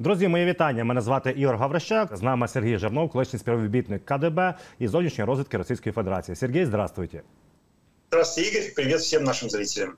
Друзі, 0.00 0.27
мої 0.27 0.45
вітання. 0.45 0.83
Мене 0.83 1.01
звати 1.01 1.31
Ігор 1.31 1.55
Гаврищак. 1.57 2.15
З 2.17 2.21
нами 2.21 2.47
Сергій 2.47 2.77
Жернов, 2.77 3.09
колишній 3.09 3.39
співробітник 3.39 4.05
КДБ 4.05 4.53
і 4.79 4.87
зовнішньої 4.87 5.27
розвідки 5.27 5.57
Російської 5.57 5.93
Федерації. 5.93 6.35
Сергій, 6.35 6.65
здравствуйте. 6.65 7.21
Здравствуйте, 8.11 8.51
Игорь. 8.51 8.73
Привет 8.75 8.99
всем 8.99 9.23
нашим 9.23 9.49
зрителям. 9.49 9.93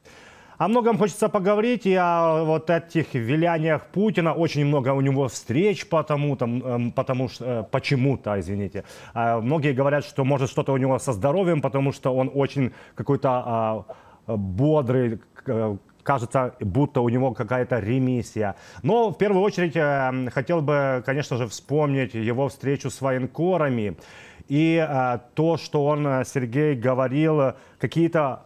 О 0.60 0.68
многом 0.68 0.98
хочется 0.98 1.30
поговорить 1.30 1.86
и 1.86 1.96
о 1.96 2.44
вот 2.44 2.70
этих 2.70 3.16
виляниях 3.16 3.86
Путина. 3.92 4.34
Очень 4.34 4.66
много 4.66 4.94
у 4.94 5.02
него 5.02 5.26
встреч 5.28 5.84
потому, 5.84 6.36
там, 6.36 6.62
эм, 6.64 6.92
потому 6.92 7.30
что, 7.30 7.46
э, 7.46 7.64
почему-то, 7.72 8.40
извините. 8.40 8.84
А 9.14 9.40
Многие 9.42 9.74
говорят, 9.74 10.06
что 10.06 10.24
может 10.24 10.50
что-то 10.50 10.74
у 10.74 10.78
него 10.78 11.00
со 11.00 11.14
здоровьем, 11.14 11.62
потому 11.62 11.92
что 11.92 12.16
он 12.16 12.30
очень 12.36 12.72
какой-то 12.96 13.30
а, 13.30 13.84
бодрый, 14.28 15.18
к- 15.34 15.50
э, 15.50 15.78
кажется, 16.04 16.56
будто 16.60 17.02
у 17.02 17.10
него 17.10 17.34
какая-то 17.34 17.80
ремиссия. 17.80 18.56
Но 18.82 19.12
в 19.12 19.18
первую 19.18 19.42
очередь 19.42 19.76
э, 19.76 20.30
хотел 20.32 20.62
бы, 20.62 21.02
конечно 21.06 21.38
же, 21.38 21.48
вспомнить 21.48 22.14
его 22.14 22.50
встречу 22.50 22.90
с 22.90 23.02
военкорами 23.02 23.98
и 24.48 24.86
э, 24.88 25.20
то, 25.34 25.58
что 25.58 25.86
он, 25.86 26.06
э, 26.06 26.24
Сергей, 26.26 26.76
говорил 26.76 27.54
какие-то 27.80 28.44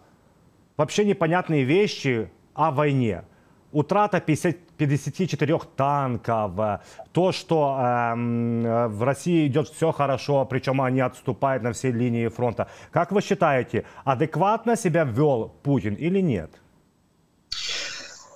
вообще 0.78 1.06
непонятные 1.06 1.64
вещи 1.64 2.30
о 2.54 2.72
войне. 2.72 3.24
Утрата 3.72 4.20
50 4.22 4.68
54 4.78 5.60
танков, 5.76 6.82
то, 7.12 7.32
что 7.32 7.78
эм, 7.80 8.66
э, 8.66 8.88
в 8.88 9.04
России 9.04 9.48
идет 9.48 9.68
все 9.68 9.92
хорошо, 9.92 10.46
причем 10.46 10.82
они 10.82 11.02
отступают 11.02 11.64
на 11.64 11.72
всей 11.72 11.92
линии 11.92 12.28
фронта. 12.28 12.68
Как 12.92 13.12
вы 13.12 13.22
считаете, 13.22 13.86
адекватно 14.04 14.76
себя 14.76 15.04
вел 15.04 15.52
Путин 15.64 15.96
или 15.96 16.22
нет? 16.22 16.52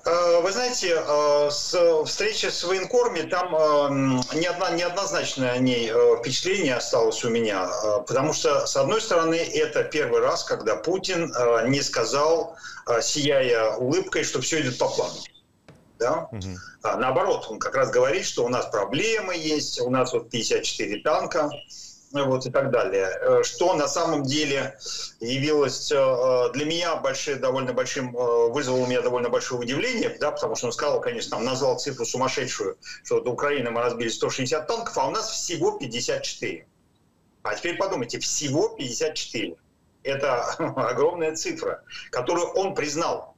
Э, 0.04 0.42
Вы 0.42 0.52
знаете, 0.52 0.96
э, 0.98 1.50
с 1.52 2.04
встречи 2.06 2.48
с 2.48 2.64
военкорами, 2.64 3.22
там 3.22 3.56
э, 3.56 4.40
неоднозначное 4.40 5.52
о 5.52 5.58
ней 5.58 5.92
впечатление 6.20 6.76
осталось 6.76 7.24
у 7.24 7.30
меня, 7.30 7.70
потому 8.08 8.34
что, 8.34 8.66
с 8.66 8.76
одной 8.76 9.02
стороны, 9.02 9.36
это 9.36 9.84
первый 9.84 10.22
раз, 10.22 10.44
когда 10.44 10.76
Путин 10.76 11.32
не 11.68 11.82
сказал, 11.82 12.56
сияя 13.02 13.76
улыбкой, 13.76 14.24
что 14.24 14.42
все 14.42 14.62
идет 14.62 14.78
по 14.78 14.88
плану. 14.88 15.14
Да? 16.00 16.30
А, 16.82 16.98
наоборот, 16.98 17.46
он 17.50 17.60
как 17.60 17.76
раз 17.76 17.92
говорит, 17.92 18.26
что 18.26 18.44
у 18.44 18.50
нас 18.50 18.66
проблемы 18.66 19.36
есть, 19.36 19.80
у 19.80 19.90
нас 19.92 20.14
вот 20.14 20.32
54 20.32 21.02
танка, 21.04 21.52
вот 22.14 22.46
и 22.46 22.52
так 22.52 22.72
далее. 22.72 23.10
Э, 23.22 23.44
Что 23.44 23.74
на 23.74 23.88
самом 23.88 24.24
деле 24.24 24.78
явилось 25.20 25.92
э, 25.92 26.50
для 26.54 26.66
меня 26.66 26.96
большим, 26.98 27.40
довольно 27.40 27.74
большим, 27.74 28.16
э, 28.16 28.48
вызвало 28.50 28.82
у 28.82 28.88
меня 28.88 29.02
довольно 29.02 29.30
большое 29.30 29.62
удивление, 29.62 30.16
да, 30.20 30.32
потому 30.32 30.56
что 30.56 30.68
он 30.68 30.74
сказал, 30.74 31.02
конечно, 31.02 31.38
там 31.38 31.46
назвал 31.46 31.80
цифру 31.80 32.06
сумасшедшую, 32.06 32.78
что 33.04 33.16
вот 33.16 33.28
Украины 33.28 33.72
мы 33.72 33.82
разбили 33.82 34.10
160 34.10 34.68
танков, 34.68 34.98
а 34.98 35.08
у 35.08 35.12
нас 35.12 35.30
всего 35.32 35.78
54. 35.78 36.68
А 37.44 37.56
теперь 37.56 37.78
подумайте, 37.78 38.20
всего 38.20 38.70
54. 38.70 39.56
Это 40.04 40.44
огромная 40.60 41.36
цифра, 41.36 41.84
которую 42.12 42.48
он 42.48 42.76
признал 42.76 43.36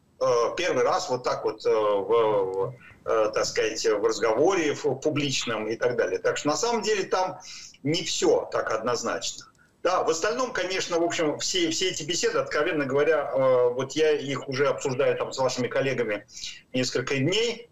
первый 0.55 0.85
раз 0.85 1.09
вот 1.09 1.23
так 1.23 1.43
вот 1.43 1.65
в, 1.65 2.73
так 3.03 3.43
сказать, 3.43 3.85
в 3.85 4.05
разговоре 4.05 4.73
в 4.73 4.95
публичном 4.95 5.67
и 5.67 5.75
так 5.75 5.97
далее. 5.97 6.17
Так 6.17 6.37
что 6.37 6.47
на 6.47 6.55
самом 6.55 6.81
деле 6.81 7.03
там 7.03 7.39
не 7.83 8.03
все 8.03 8.47
так 8.51 8.71
однозначно. 8.71 9.45
Да, 9.83 10.01
в 10.03 10.09
остальном, 10.09 10.53
конечно, 10.53 10.97
в 10.97 11.03
общем, 11.03 11.37
все, 11.39 11.69
все 11.69 11.89
эти 11.89 12.03
беседы, 12.03 12.39
откровенно 12.39 12.85
говоря, 12.85 13.29
э, 13.33 13.69
вот 13.73 13.91
я 13.93 14.11
их 14.11 14.47
уже 14.47 14.67
обсуждаю 14.67 15.17
там 15.17 15.33
с 15.33 15.37
вашими 15.37 15.67
коллегами 15.67 16.25
несколько 16.71 17.17
дней, 17.17 17.69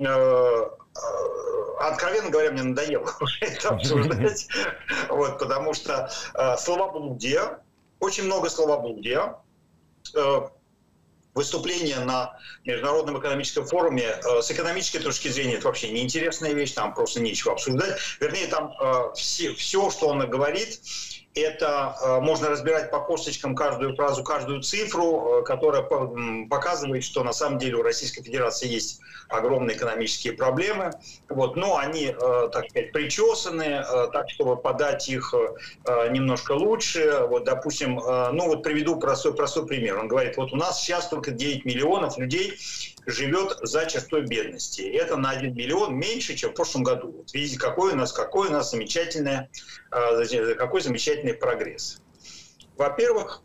э, 0.00 0.04
э, 0.04 0.68
откровенно 1.78 2.30
говоря, 2.30 2.50
мне 2.50 2.64
надоело 2.64 3.08
уже 3.20 3.38
это 3.40 3.68
обсуждать, 3.68 4.48
вот, 5.08 5.38
потому 5.38 5.74
что 5.74 6.10
э, 6.34 6.56
словоблудие, 6.56 7.58
очень 8.00 8.24
много 8.24 8.50
словоблудия, 8.50 9.36
э, 10.16 10.40
выступление 11.34 11.98
на 12.00 12.38
Международном 12.64 13.18
экономическом 13.18 13.66
форуме 13.66 14.04
э, 14.04 14.42
с 14.42 14.50
экономической 14.50 15.00
точки 15.00 15.28
зрения 15.28 15.54
это 15.54 15.66
вообще 15.66 15.90
неинтересная 15.90 16.52
вещь, 16.52 16.72
там 16.72 16.94
просто 16.94 17.20
нечего 17.20 17.52
обсуждать. 17.52 17.98
Вернее, 18.20 18.46
там 18.46 18.72
э, 18.80 19.12
все, 19.16 19.52
все, 19.54 19.90
что 19.90 20.08
он 20.08 20.28
говорит, 20.30 20.80
это 21.34 21.96
э, 22.00 22.20
можно 22.20 22.48
разбирать 22.48 22.90
по 22.90 23.00
косточкам 23.00 23.56
каждую 23.56 23.96
фразу, 23.96 24.22
каждую 24.22 24.62
цифру, 24.62 25.40
э, 25.40 25.42
которая 25.42 25.82
показывает, 25.82 27.02
что 27.02 27.24
на 27.24 27.32
самом 27.32 27.58
деле 27.58 27.76
у 27.76 27.82
Российской 27.82 28.22
Федерации 28.22 28.68
есть 28.68 29.00
огромные 29.28 29.76
экономические 29.76 30.34
проблемы. 30.34 30.92
Вот, 31.28 31.56
но 31.56 31.76
они, 31.76 32.06
э, 32.06 32.48
так 32.52 32.70
сказать, 32.70 32.92
причесаны, 32.92 33.84
так, 34.12 34.30
чтобы 34.30 34.56
подать 34.56 35.08
их 35.08 35.34
немножко 36.10 36.52
лучше. 36.52 37.26
Вот, 37.28 37.44
допустим, 37.44 37.96
ну 37.96 38.46
вот 38.46 38.62
приведу 38.62 38.96
простой, 38.96 39.34
простой 39.34 39.66
пример. 39.66 39.98
Он 39.98 40.08
говорит, 40.08 40.36
вот 40.36 40.52
у 40.52 40.56
нас 40.56 40.80
сейчас 40.80 41.08
только 41.08 41.30
9 41.32 41.64
миллионов 41.64 42.18
людей 42.18 42.58
живет 43.06 43.58
за 43.62 43.86
чертой 43.86 44.22
бедности. 44.22 44.82
Это 44.82 45.16
на 45.16 45.30
1 45.30 45.54
миллион 45.54 45.96
меньше, 45.96 46.34
чем 46.34 46.50
в 46.50 46.54
прошлом 46.54 46.82
году. 46.82 47.12
Вот 47.12 47.32
видите, 47.32 47.58
какой 47.58 47.92
у 47.92 47.96
нас, 47.96 48.12
какой 48.12 48.48
у 48.48 48.52
нас 48.52 48.70
замечательный, 48.70 49.48
э, 49.90 50.54
какой 50.54 50.80
замечательный 50.80 51.34
прогресс. 51.34 51.98
Во-первых, 52.76 53.42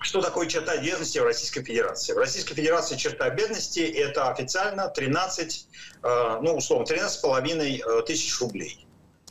что 0.00 0.20
такое 0.20 0.48
черта 0.48 0.76
бедности 0.78 1.18
в 1.18 1.24
Российской 1.24 1.62
Федерации? 1.62 2.12
В 2.12 2.18
Российской 2.18 2.54
Федерации 2.54 2.96
черта 2.96 3.30
бедности– 3.30 3.80
это 3.80 4.30
официально 4.30 4.88
13, 4.88 5.68
э, 6.02 6.38
ну, 6.42 6.56
условно, 6.56 6.84
13,5 6.84 7.80
э, 7.80 8.02
тысяч 8.02 8.40
рублей. 8.40 8.86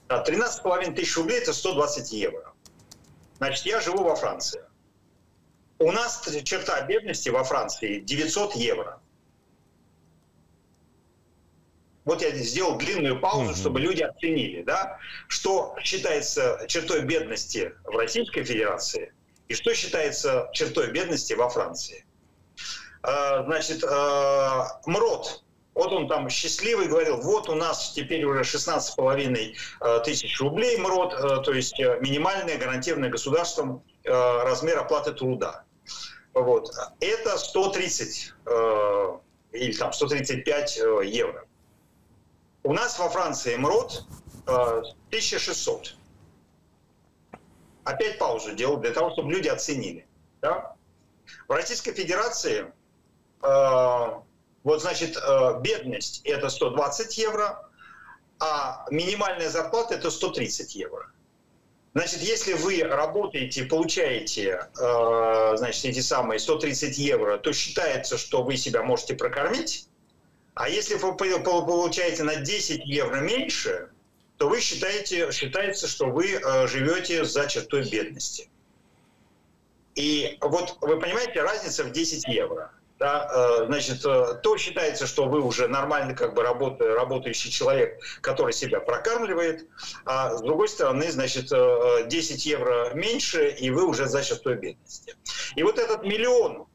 А 0.08 0.24
13,5 0.24 0.96
тысяч 0.96 1.18
рублей– 1.18 1.40
это 1.42 1.54
120 1.54 2.12
евро. 2.14 2.54
Значит, 3.38 3.66
я 3.66 3.82
живу 3.82 4.04
во 4.04 4.16
Франции. 4.16 4.62
У 5.82 5.92
нас 5.92 6.22
черта 6.44 6.82
бедности 6.82 7.30
во 7.30 7.44
Франции 7.44 8.02
900 8.02 8.56
евро. 8.56 9.02
Вот 12.06 12.22
я 12.22 12.30
сделал 12.36 12.78
длинную 12.78 13.20
паузу, 13.20 13.56
чтобы 13.56 13.80
люди 13.80 14.04
оценили, 14.04 14.62
да, 14.62 15.00
что 15.28 15.76
считается 15.82 16.64
чертой 16.68 17.02
бедности 17.02 17.74
в 17.84 17.98
Российской 17.98 18.44
Федерации 18.44 19.12
и 19.48 19.56
что 19.56 19.74
считается 19.74 20.52
чертой 20.54 20.92
бедности 20.92 21.34
во 21.34 21.50
Франции. 21.50 22.06
Э, 23.02 23.44
Значит, 23.46 23.84
э, 23.84 24.64
МРОД, 24.86 25.44
вот 25.74 25.94
он 25.94 26.08
там 26.08 26.30
счастливый 26.30 26.90
говорил, 26.90 27.18
вот 27.22 27.50
у 27.50 27.56
нас 27.56 27.94
теперь 27.94 28.24
уже 28.24 28.42
16,5 28.42 29.56
э, 29.82 30.02
тысяч 30.06 30.40
рублей 30.40 30.78
МРОД, 30.78 31.44
то 31.44 31.52
есть 31.54 31.80
минимальный 31.80 32.58
гарантированный 32.58 33.10
государством 33.10 33.84
размер 34.04 34.78
оплаты 34.78 35.14
труда. 35.14 35.66
Вот. 36.34 36.72
Это 37.00 37.38
130 37.38 38.34
э, 38.46 39.18
или 39.52 39.74
там 39.74 39.94
135 39.94 40.78
э, 40.78 41.02
евро. 41.06 41.46
У 42.64 42.74
нас 42.74 42.98
во 43.00 43.10
Франции 43.10 43.56
МРОД 43.56 44.06
э, 44.48 44.52
1600. 45.10 45.96
Опять 47.84 48.20
паузу 48.20 48.56
делал 48.56 48.78
для 48.78 48.92
того, 48.92 49.12
чтобы 49.12 49.32
люди 49.32 49.48
оценили. 49.48 50.08
Да? 50.42 50.76
В 51.48 51.52
Российской 51.52 51.94
Федерации 51.94 52.72
э, 53.42 54.22
вот, 54.64 54.82
значит, 54.82 55.18
э, 55.18 55.60
бедность 55.62 56.22
это 56.24 56.50
120 56.50 57.18
евро, 57.18 57.68
а 58.40 58.86
минимальная 58.92 59.50
зарплата 59.50 59.96
это 59.96 60.12
130 60.12 60.76
евро. 60.76 61.12
Значит, 61.94 62.22
если 62.22 62.54
вы 62.54 62.84
работаете, 62.84 63.66
получаете, 63.66 64.70
э, 64.80 65.54
значит, 65.58 65.84
эти 65.84 66.00
самые 66.00 66.40
130 66.40 66.98
евро, 66.98 67.38
то 67.38 67.52
считается, 67.52 68.18
что 68.18 68.44
вы 68.44 68.56
себя 68.56 68.82
можете 68.82 69.14
прокормить. 69.16 69.88
А 70.54 70.70
если 70.70 70.96
вы 70.96 71.16
по- 71.18 71.40
по- 71.40 71.66
получаете 71.66 72.24
на 72.24 72.38
10 72.38 72.86
евро 72.86 73.18
меньше, 73.18 73.90
то 74.38 74.48
вы 74.48 74.62
считаете, 74.62 75.32
считается, 75.32 75.88
что 75.88 76.06
вы 76.08 76.32
э, 76.34 76.68
живете 76.68 77.26
за 77.26 77.48
чертой 77.48 77.90
бедности. 77.90 78.50
И 79.96 80.38
вот 80.40 80.78
вы 80.80 80.98
понимаете, 81.00 81.42
разница 81.42 81.84
в 81.84 81.92
10 81.92 82.26
евро. 82.28 82.72
Да, 83.02 83.28
э, 83.34 83.66
значит, 83.66 84.06
э, 84.06 84.36
то 84.44 84.58
считается, 84.58 85.08
что 85.08 85.26
вы 85.26 85.42
уже 85.42 85.68
нормальный 85.68 86.14
как 86.14 86.36
бы 86.36 86.44
работа- 86.44 86.94
работающий 86.94 87.50
человек, 87.50 88.00
который 88.22 88.54
себя 88.54 88.80
прокармливает, 88.80 89.68
а 90.06 90.36
с 90.38 90.42
другой 90.44 90.70
стороны, 90.70 91.12
значит, 91.12 91.52
э, 91.52 92.06
10 92.06 92.46
евро 92.46 92.92
меньше, 92.94 93.50
и 93.50 93.72
вы 93.72 93.86
уже 93.86 94.06
за 94.06 94.24
чертой 94.24 94.58
бедности. 94.58 95.16
И 95.56 95.64
вот 95.64 95.80
этот 95.80 96.04
миллион, 96.04 96.68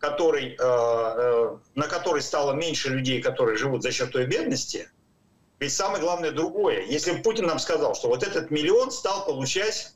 который, 0.00 0.56
э, 0.56 0.58
э, 0.58 1.56
на 1.76 1.86
который 1.86 2.22
стало 2.22 2.52
меньше 2.52 2.88
людей, 2.88 3.22
которые 3.22 3.56
живут 3.56 3.84
за 3.84 3.92
чертой 3.92 4.26
бедности, 4.26 4.90
ведь 5.60 5.72
самое 5.72 6.02
главное 6.02 6.32
другое. 6.32 6.84
Если 6.86 7.12
Путин 7.22 7.46
нам 7.46 7.60
сказал, 7.60 7.94
что 7.94 8.08
вот 8.08 8.24
этот 8.24 8.50
миллион 8.50 8.90
стал 8.90 9.24
получать 9.24 9.92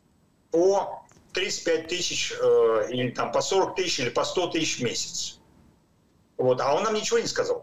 по 0.52 1.02
35 1.32 1.88
тысяч, 1.88 2.32
э, 2.40 2.86
или 2.90 3.10
там 3.10 3.32
по 3.32 3.40
40 3.40 3.74
тысяч, 3.74 3.98
или 3.98 4.10
по 4.10 4.22
100 4.22 4.46
тысяч 4.50 4.78
в 4.78 4.84
месяц. 4.84 5.40
Вот. 6.44 6.60
А 6.60 6.74
он 6.74 6.82
нам 6.82 6.92
ничего 6.92 7.18
не 7.18 7.26
сказал. 7.26 7.62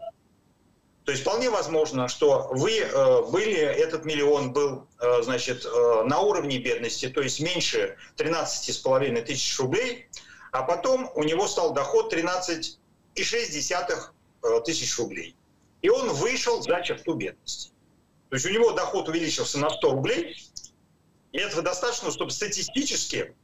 То 1.04 1.12
есть 1.12 1.22
вполне 1.22 1.50
возможно, 1.50 2.08
что 2.08 2.48
вы 2.50 2.80
э, 2.80 3.22
были, 3.30 3.54
этот 3.54 4.04
миллион 4.04 4.52
был, 4.52 4.88
э, 4.98 5.22
значит, 5.22 5.64
э, 5.64 6.02
на 6.04 6.18
уровне 6.18 6.58
бедности, 6.58 7.08
то 7.08 7.20
есть 7.20 7.40
меньше 7.40 7.96
13,5 8.16 9.22
тысяч 9.22 9.56
рублей, 9.60 10.08
а 10.50 10.62
потом 10.62 11.12
у 11.14 11.22
него 11.22 11.46
стал 11.46 11.74
доход 11.74 12.12
13,6 12.12 14.64
тысяч 14.64 14.98
рублей. 14.98 15.36
И 15.80 15.88
он 15.88 16.10
вышел 16.10 16.60
за 16.60 16.82
черту 16.82 17.14
бедности. 17.14 17.70
То 18.30 18.36
есть 18.36 18.46
у 18.46 18.50
него 18.50 18.72
доход 18.72 19.08
увеличился 19.08 19.58
на 19.58 19.70
100 19.70 19.92
рублей, 19.92 20.36
и 21.30 21.38
этого 21.38 21.62
достаточно, 21.62 22.10
чтобы 22.10 22.32
статистически 22.32 23.36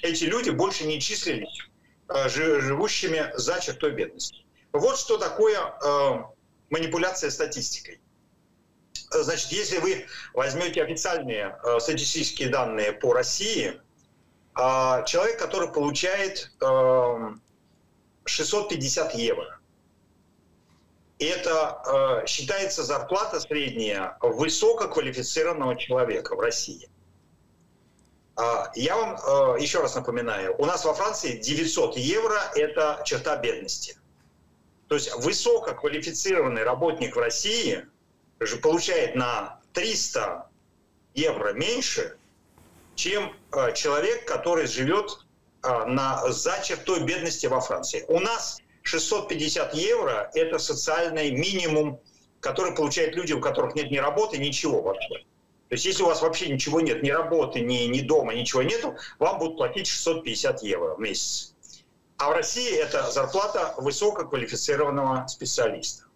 эти 0.00 0.24
люди 0.24 0.48
больше 0.48 0.86
не 0.86 0.98
числились 0.98 1.68
живущими 2.28 3.30
за 3.34 3.60
чертой 3.60 3.92
бедности. 3.92 4.47
Вот 4.72 4.98
что 4.98 5.18
такое 5.18 5.58
манипуляция 6.70 7.30
статистикой. 7.30 8.00
Значит, 9.10 9.52
если 9.52 9.78
вы 9.78 10.06
возьмете 10.34 10.82
официальные 10.82 11.58
э, 11.62 11.80
статистические 11.80 12.50
данные 12.50 12.92
по 12.92 13.14
России, 13.14 13.80
э, 14.58 15.04
человек, 15.06 15.38
который 15.38 15.72
получает 15.72 16.52
э, 16.60 17.34
650 18.24 19.14
евро, 19.14 19.58
это 21.18 22.22
э, 22.22 22.26
считается 22.26 22.82
зарплата 22.84 23.40
средняя 23.40 24.18
высококвалифицированного 24.20 25.76
человека 25.76 26.36
в 26.36 26.40
России. 26.40 26.90
Э, 28.36 28.66
я 28.74 28.94
вам 28.94 29.16
э, 29.16 29.60
еще 29.62 29.80
раз 29.80 29.94
напоминаю, 29.94 30.54
у 30.58 30.66
нас 30.66 30.84
во 30.84 30.92
Франции 30.92 31.38
900 31.38 31.96
евро– 31.96 32.38
это 32.54 33.00
черта 33.06 33.36
бедности– 33.36 33.96
то 34.88 34.94
есть 34.94 35.14
высококвалифицированный 35.16 36.64
работник 36.64 37.14
в 37.14 37.18
России 37.18 37.86
же 38.40 38.56
получает 38.56 39.14
на 39.14 39.60
300 39.74 40.48
евро 41.14 41.52
меньше, 41.52 42.16
чем 42.94 43.34
э, 43.52 43.74
человек, 43.74 44.26
который 44.26 44.66
живет 44.66 45.18
э, 45.62 45.84
на, 45.84 46.30
за 46.32 46.60
чертой 46.64 47.00
бедности 47.00 47.46
во 47.46 47.60
Франции. 47.60 48.04
У 48.08 48.18
нас 48.18 48.60
650 48.82 49.74
евро– 49.74 50.30
это 50.34 50.58
социальный 50.58 51.30
минимум, 51.32 52.00
который 52.40 52.74
получают 52.74 53.14
люди, 53.14 53.34
у 53.34 53.40
которых 53.40 53.74
нет 53.74 53.90
ни 53.90 53.98
работы, 53.98 54.38
ничего 54.38 54.80
вообще. 54.80 55.24
То 55.68 55.74
есть 55.74 55.84
если 55.84 56.02
у 56.02 56.06
вас 56.06 56.22
вообще 56.22 56.48
ничего 56.48 56.80
нет, 56.80 57.02
ни 57.02 57.10
работы, 57.10 57.60
ни, 57.60 57.84
ни 57.84 58.00
дома, 58.00 58.34
ничего 58.34 58.62
нету, 58.62 58.96
вам 59.18 59.38
будут 59.38 59.58
платить 59.58 59.86
650 59.86 60.62
евро 60.62 60.94
в 60.94 61.00
месяц. 61.00 61.54
А 62.18 62.30
в 62.30 62.32
России 62.32 62.76
это 62.76 63.10
зарплата 63.10 63.74
высококвалифицированного 63.78 65.28
специалиста. 65.28 66.08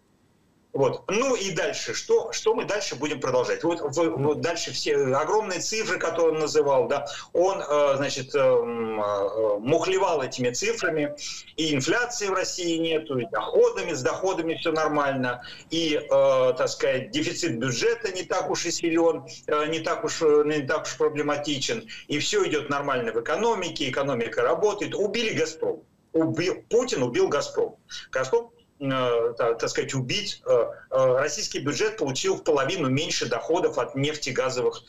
Вот. 0.73 1.03
Ну 1.07 1.35
и 1.35 1.51
дальше, 1.51 1.93
что, 1.93 2.31
что 2.31 2.55
мы 2.55 2.65
дальше 2.65 2.95
будем 2.95 3.19
продолжать? 3.19 3.63
Вот, 3.63 3.79
вот 3.95 4.41
дальше 4.41 4.71
все 4.71 4.97
огромные 5.15 5.59
цифры, 5.59 5.99
которые 5.99 6.33
он 6.33 6.39
называл, 6.39 6.87
да, 6.87 7.05
он, 7.31 7.61
э, 7.61 7.93
значит, 7.97 8.33
э, 8.33 8.39
э, 8.39 9.59
мухлевал 9.59 10.23
этими 10.23 10.49
цифрами, 10.49 11.15
и 11.57 11.75
инфляции 11.75 12.27
в 12.27 12.33
России 12.33 12.77
нету, 12.79 13.19
и 13.19 13.29
доходами, 13.29 13.93
с 13.93 14.01
доходами 14.01 14.55
все 14.55 14.71
нормально, 14.71 15.43
и, 15.69 16.01
так 16.09 16.67
сказать, 16.67 17.11
дефицит 17.11 17.59
бюджета 17.59 18.11
не 18.11 18.23
так 18.23 18.49
уж 18.49 18.65
и 18.65 18.71
силен, 18.71 19.25
не 19.69 19.79
так 19.79 20.03
уж, 20.03 20.21
не 20.21 20.63
так 20.63 20.83
уж 20.83 20.97
проблематичен, 20.97 21.87
и 22.07 22.17
все 22.17 22.45
идет 22.47 22.69
нормально 22.69 23.11
в 23.11 23.21
экономике, 23.21 23.89
экономика 23.89 24.41
работает, 24.41 24.95
убили 24.95 25.33
«Газпром» 25.33 25.83
убил, 26.13 26.63
Путин 26.69 27.03
убил 27.03 27.27
«Газпром». 27.27 27.75
«Газпром» 28.11 28.51
э, 28.79 29.33
так, 29.37 29.69
сказать, 29.69 29.93
убить. 29.93 30.41
Э, 30.45 30.65
э, 30.91 31.17
российский 31.17 31.59
бюджет 31.59 31.97
получил 31.97 32.35
в 32.35 32.43
половину 32.43 32.89
меньше 32.89 33.27
доходов 33.27 33.77
от 33.77 33.95
нефтегазовых, 33.95 34.83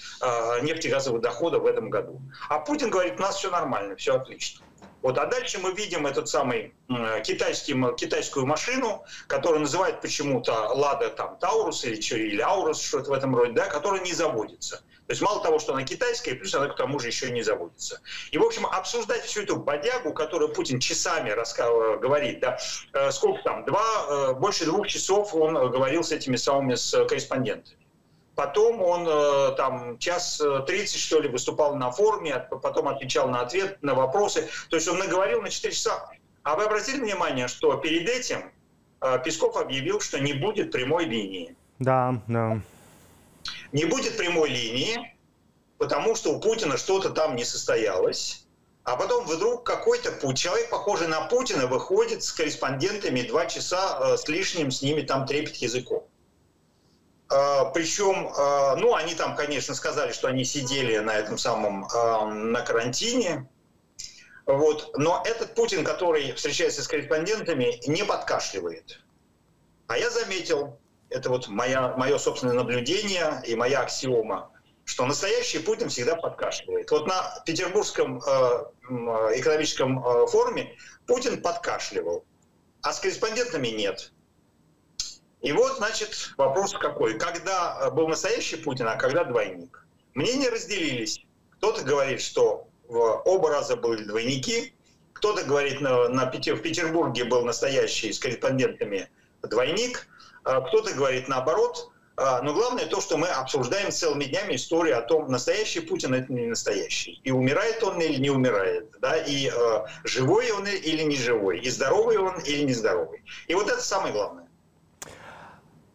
нефтегазовых 0.62 1.20
доходов 1.20 1.62
в 1.62 1.66
этом 1.66 1.90
году. 1.90 2.20
А 2.48 2.58
Путин 2.58 2.90
говорит, 2.90 3.18
у 3.18 3.22
нас 3.22 3.36
все 3.36 3.50
нормально, 3.50 3.96
все 3.96 4.16
отлично. 4.16 4.64
Вот, 5.02 5.18
а 5.18 5.26
дальше 5.26 5.58
мы 5.58 5.72
видим 5.72 6.06
этот 6.06 6.30
самый 6.30 6.74
китайский, 7.24 7.74
китайскую 7.96 8.46
машину, 8.46 9.04
которую 9.26 9.60
называют 9.60 10.00
почему-то 10.00 10.52
Лада 10.68 11.10
там 11.10 11.36
Таурус 11.38 11.84
или, 11.84 11.96
или 11.96 12.40
Аурус, 12.40 12.80
что-то 12.80 13.10
в 13.10 13.12
этом 13.12 13.36
роде, 13.36 13.52
да, 13.52 13.66
которая 13.66 14.02
не 14.02 14.14
заводится. 14.14 14.82
То 15.06 15.12
есть 15.12 15.20
мало 15.20 15.42
того, 15.42 15.58
что 15.58 15.74
она 15.74 15.82
китайская, 15.82 16.34
плюс 16.34 16.54
она 16.54 16.68
к 16.68 16.76
тому 16.76 16.98
же 16.98 17.08
еще 17.08 17.28
и 17.28 17.32
не 17.32 17.42
заводится. 17.42 18.00
И, 18.30 18.38
в 18.38 18.42
общем, 18.42 18.64
обсуждать 18.66 19.22
всю 19.24 19.42
эту 19.42 19.56
бодягу, 19.56 20.14
которую 20.14 20.52
Путин 20.52 20.80
часами 20.80 21.30
раска- 21.30 21.98
говорит, 21.98 22.40
да, 22.40 22.58
э, 22.94 23.10
сколько 23.10 23.42
там, 23.42 23.66
два, 23.66 23.84
э, 24.08 24.32
больше 24.34 24.64
двух 24.64 24.86
часов 24.86 25.34
он 25.34 25.54
говорил 25.70 26.02
с 26.02 26.10
этими 26.10 26.36
самыми 26.36 26.74
с 26.74 27.04
корреспондентами. 27.04 27.76
Потом 28.34 28.82
он 28.82 29.06
э, 29.06 29.54
там 29.56 29.98
час 29.98 30.40
тридцать, 30.66 31.00
что 31.00 31.20
ли, 31.20 31.28
выступал 31.28 31.76
на 31.76 31.90
форуме, 31.90 32.38
потом 32.62 32.88
отвечал 32.88 33.28
на 33.28 33.42
ответ, 33.42 33.82
на 33.82 33.94
вопросы. 33.94 34.48
То 34.70 34.76
есть 34.76 34.88
он 34.88 34.98
наговорил 34.98 35.42
на 35.42 35.50
4 35.50 35.72
часа. 35.74 36.08
А 36.42 36.56
вы 36.56 36.64
обратили 36.64 37.00
внимание, 37.00 37.48
что 37.48 37.76
перед 37.76 38.08
этим 38.08 38.52
Песков 39.22 39.56
объявил, 39.58 40.00
что 40.00 40.18
не 40.18 40.32
будет 40.32 40.72
прямой 40.72 41.04
линии. 41.04 41.54
Да, 41.78 42.22
да 42.26 42.60
не 43.72 43.84
будет 43.84 44.16
прямой 44.16 44.50
линии, 44.50 45.16
потому 45.78 46.14
что 46.14 46.34
у 46.34 46.40
Путина 46.40 46.76
что-то 46.76 47.10
там 47.10 47.36
не 47.36 47.44
состоялось. 47.44 48.46
А 48.84 48.96
потом 48.96 49.24
вдруг 49.26 49.64
какой-то 49.64 50.34
человек, 50.34 50.68
похожий 50.68 51.08
на 51.08 51.22
Путина, 51.22 51.66
выходит 51.66 52.22
с 52.22 52.32
корреспондентами 52.32 53.22
два 53.22 53.46
часа 53.46 53.98
э, 54.00 54.16
с 54.18 54.28
лишним, 54.28 54.70
с 54.70 54.82
ними 54.82 55.00
там 55.00 55.26
трепет 55.26 55.56
языком. 55.56 56.06
А, 57.30 57.64
Причем, 57.66 58.30
а, 58.36 58.76
ну, 58.76 58.94
они 58.94 59.14
там, 59.14 59.34
конечно, 59.36 59.74
сказали, 59.74 60.12
что 60.12 60.28
они 60.28 60.44
сидели 60.44 60.98
на 60.98 61.16
этом 61.16 61.38
самом, 61.38 61.88
на 62.52 62.60
карантине. 62.60 63.48
Вот. 64.44 64.96
Но 64.98 65.22
этот 65.24 65.54
Путин, 65.54 65.82
который 65.82 66.32
встречается 66.32 66.82
с 66.82 66.88
корреспондентами, 66.88 67.80
не 67.88 68.04
подкашливает. 68.04 69.00
А 69.86 69.96
я 69.96 70.10
заметил, 70.10 70.78
это 71.14 71.30
вот 71.30 71.48
моя, 71.48 71.94
мое 71.96 72.18
собственное 72.18 72.54
наблюдение 72.54 73.40
и 73.46 73.54
моя 73.54 73.82
аксиома, 73.82 74.50
что 74.84 75.06
настоящий 75.06 75.60
Путин 75.60 75.88
всегда 75.88 76.16
подкашливает. 76.16 76.90
Вот 76.90 77.06
на 77.06 77.42
Петербургском 77.46 78.18
э, 78.18 78.64
экономическом 79.36 80.04
э, 80.04 80.26
форуме 80.26 80.76
Путин 81.06 81.40
подкашливал, 81.40 82.24
а 82.82 82.92
с 82.92 82.98
корреспондентами 82.98 83.68
нет. 83.68 84.12
И 85.40 85.52
вот, 85.52 85.76
значит, 85.76 86.32
вопрос 86.36 86.72
какой. 86.72 87.16
Когда 87.16 87.78
э, 87.80 87.90
был 87.90 88.08
настоящий 88.08 88.56
Путин, 88.56 88.88
а 88.88 88.96
когда 88.96 89.22
двойник? 89.22 89.86
Мнения 90.14 90.48
разделились. 90.48 91.24
Кто-то 91.58 91.82
говорит, 91.82 92.20
что 92.20 92.68
оба 92.88 93.50
раза 93.50 93.76
были 93.76 94.04
двойники, 94.04 94.74
кто-то 95.12 95.44
говорит, 95.44 95.80
на, 95.80 96.08
на, 96.08 96.26
в 96.26 96.60
Петербурге 96.60 97.24
был 97.24 97.44
настоящий 97.44 98.12
с 98.12 98.18
корреспондентами 98.18 99.08
двойник, 99.48 100.06
а 100.44 100.60
кто-то 100.60 100.94
говорит 100.94 101.28
наоборот. 101.28 101.90
А, 102.16 102.42
но 102.42 102.54
главное 102.54 102.86
то, 102.86 103.00
что 103.00 103.16
мы 103.16 103.26
обсуждаем 103.26 103.90
целыми 103.90 104.24
днями 104.24 104.54
историю 104.54 104.98
о 104.98 105.02
том, 105.02 105.28
настоящий 105.28 105.80
Путин 105.80 106.14
это 106.14 106.32
не 106.32 106.46
настоящий. 106.46 107.20
И 107.24 107.32
умирает 107.32 107.82
он 107.82 108.00
или 108.00 108.20
не 108.20 108.30
умирает. 108.30 108.92
Да? 109.00 109.16
И 109.16 109.48
э, 109.48 109.86
живой 110.04 110.52
он 110.52 110.66
или 110.66 111.02
не 111.02 111.16
живой. 111.16 111.58
И 111.58 111.68
здоровый 111.70 112.18
он 112.18 112.38
или 112.40 112.62
не 112.62 112.72
здоровый. 112.72 113.24
И 113.48 113.54
вот 113.54 113.68
это 113.68 113.80
самое 113.80 114.12
главное. 114.12 114.44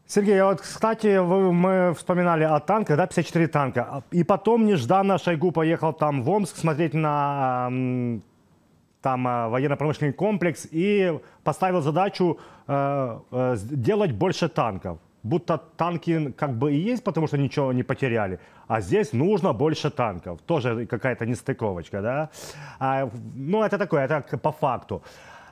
Сергей, 0.07 0.41
вот, 0.41 0.59
кстати, 0.59 1.17
вы, 1.19 1.53
мы 1.53 1.93
вспоминали 1.95 2.43
о 2.43 2.59
танках, 2.59 2.97
да, 2.97 3.05
54 3.05 3.47
танка. 3.47 4.03
И 4.11 4.23
потом 4.23 4.65
нежданно 4.65 5.19
Шойгу 5.19 5.51
поехал 5.51 5.93
там 5.93 6.23
в 6.23 6.29
Омск 6.29 6.57
смотреть 6.57 6.95
на 6.95 7.69
там 9.01 9.27
э, 9.27 9.47
военно-промышленный 9.47 10.13
комплекс 10.13 10.67
и 10.71 11.19
поставил 11.43 11.81
задачу 11.81 12.37
э, 12.67 13.19
э, 13.31 13.55
сделать 13.55 14.11
больше 14.11 14.49
танков. 14.49 14.97
Будто 15.23 15.57
танки 15.57 16.31
как 16.31 16.57
бы 16.57 16.73
и 16.73 16.77
есть, 16.77 17.03
потому 17.03 17.27
что 17.27 17.37
ничего 17.37 17.73
не 17.73 17.83
потеряли. 17.83 18.39
А 18.67 18.81
здесь 18.81 19.13
нужно 19.13 19.53
больше 19.53 19.89
танков. 19.89 20.39
Тоже 20.45 20.85
какая-то 20.85 21.25
нестыковочка, 21.25 22.01
да? 22.01 22.29
А, 22.79 23.09
ну, 23.35 23.63
это 23.63 23.77
такое, 23.77 24.05
это 24.05 24.37
по 24.37 24.51
факту. 24.51 25.01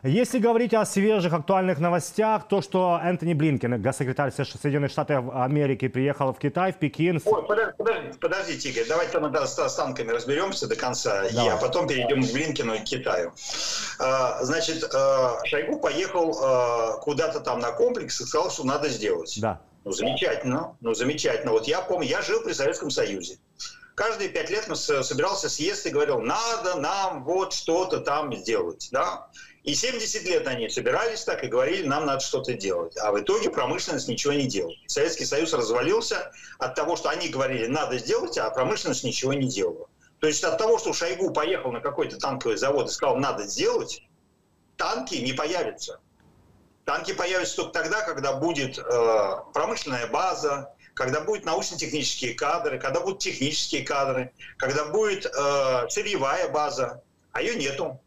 Если 0.03 0.37
говорить 0.37 0.73
о 0.73 0.85
свежих 0.85 1.33
актуальных 1.33 1.79
новостях, 1.79 2.47
то, 2.47 2.61
что 2.61 2.99
Энтони 3.03 3.33
Блинкен, 3.33 3.81
госсекретарь 3.81 4.31
Соединенных 4.31 4.91
Штатов 4.91 5.25
Америки, 5.33 5.87
приехал 5.87 6.33
в 6.33 6.39
Китай, 6.39 6.71
в 6.71 6.77
Пекин. 6.77 7.19
Ой, 7.25 7.43
подожди, 7.43 7.73
подожди, 8.19 8.69
Игорь, 8.69 8.85
давайте 8.87 9.19
мы 9.19 9.33
с 9.47 9.75
танками 9.75 10.11
разберемся 10.11 10.67
до 10.67 10.75
конца, 10.75 11.23
Давай. 11.31 11.53
а 11.53 11.57
потом 11.57 11.87
перейдем 11.87 12.23
к 12.23 12.31
Блинкину 12.31 12.75
и 12.75 12.79
к 12.79 12.83
Китаю. 12.83 13.33
А, 13.99 14.43
значит, 14.43 14.83
а, 14.93 15.39
Шойгу 15.45 15.79
поехал 15.79 16.37
а, 16.43 16.97
куда-то 16.97 17.39
там 17.39 17.59
на 17.59 17.71
комплекс 17.71 18.21
и 18.21 18.25
сказал, 18.25 18.51
что 18.51 18.65
надо 18.65 18.89
сделать. 18.89 19.37
Да. 19.41 19.61
Ну, 19.83 19.91
замечательно, 19.93 20.75
ну, 20.81 20.93
замечательно. 20.93 21.53
Вот 21.53 21.67
я 21.67 21.81
помню, 21.81 22.07
я 22.07 22.21
жил 22.21 22.41
при 22.43 22.53
Советском 22.53 22.91
Союзе. 22.91 23.39
каждые 23.95 24.29
пять 24.29 24.49
лет 24.49 24.69
собирался 24.75 25.49
съезд 25.49 25.87
и 25.87 25.89
говорил, 25.89 26.19
надо 26.19 26.75
нам 26.75 27.23
вот 27.23 27.53
что-то 27.53 27.99
там 27.99 28.35
сделать. 28.35 28.89
Да? 28.91 29.27
И 29.67 29.73
70 29.73 30.23
лет 30.23 30.47
они 30.47 30.69
собирались 30.69 31.25
так 31.25 31.43
и 31.43 31.47
говорили, 31.47 31.85
нам 31.85 32.05
надо 32.05 32.21
что-то 32.21 32.53
делать. 32.53 32.95
А 32.95 33.11
в 33.11 33.19
итоге 33.19 33.49
промышленность 33.49 34.07
ничего 34.07 34.31
не 34.31 34.47
делала. 34.47 34.73
Советский 34.85 35.25
Союз 35.25 35.51
развалился 35.51 36.31
от 36.57 36.73
того, 36.73 36.95
что 36.95 37.09
они 37.09 37.27
говорили, 37.27 37.67
надо 37.67 37.97
сделать, 37.97 38.37
а 38.37 38.49
промышленность 38.49 39.03
ничего 39.03 39.33
не 39.33 39.49
делала. 39.49 39.89
То 40.19 40.27
есть 40.27 40.41
от 40.45 40.57
того, 40.57 40.79
что 40.79 40.93
Шойгу 40.93 41.33
поехал 41.33 41.73
на 41.73 41.81
какой-то 41.81 42.17
танковый 42.17 42.55
завод 42.55 42.87
и 42.87 42.93
сказал, 42.93 43.17
надо 43.17 43.43
сделать, 43.43 44.03
танки 44.77 45.15
не 45.15 45.33
появятся. 45.33 45.99
Танки 46.85 47.11
появятся 47.11 47.57
только 47.57 47.73
тогда, 47.73 48.03
когда 48.03 48.37
будет 48.37 48.77
э, 48.77 49.35
промышленная 49.53 50.07
база, 50.07 50.73
когда 50.93 51.19
будут 51.19 51.43
научно-технические 51.43 52.35
кадры, 52.35 52.79
когда 52.79 53.01
будут 53.01 53.19
технические 53.19 53.83
кадры, 53.83 54.31
когда 54.55 54.85
будет 54.85 55.25
э, 55.25 55.89
сырьевая 55.89 56.47
база, 56.47 57.03
а 57.33 57.41
ее 57.41 57.55
нету. 57.55 57.99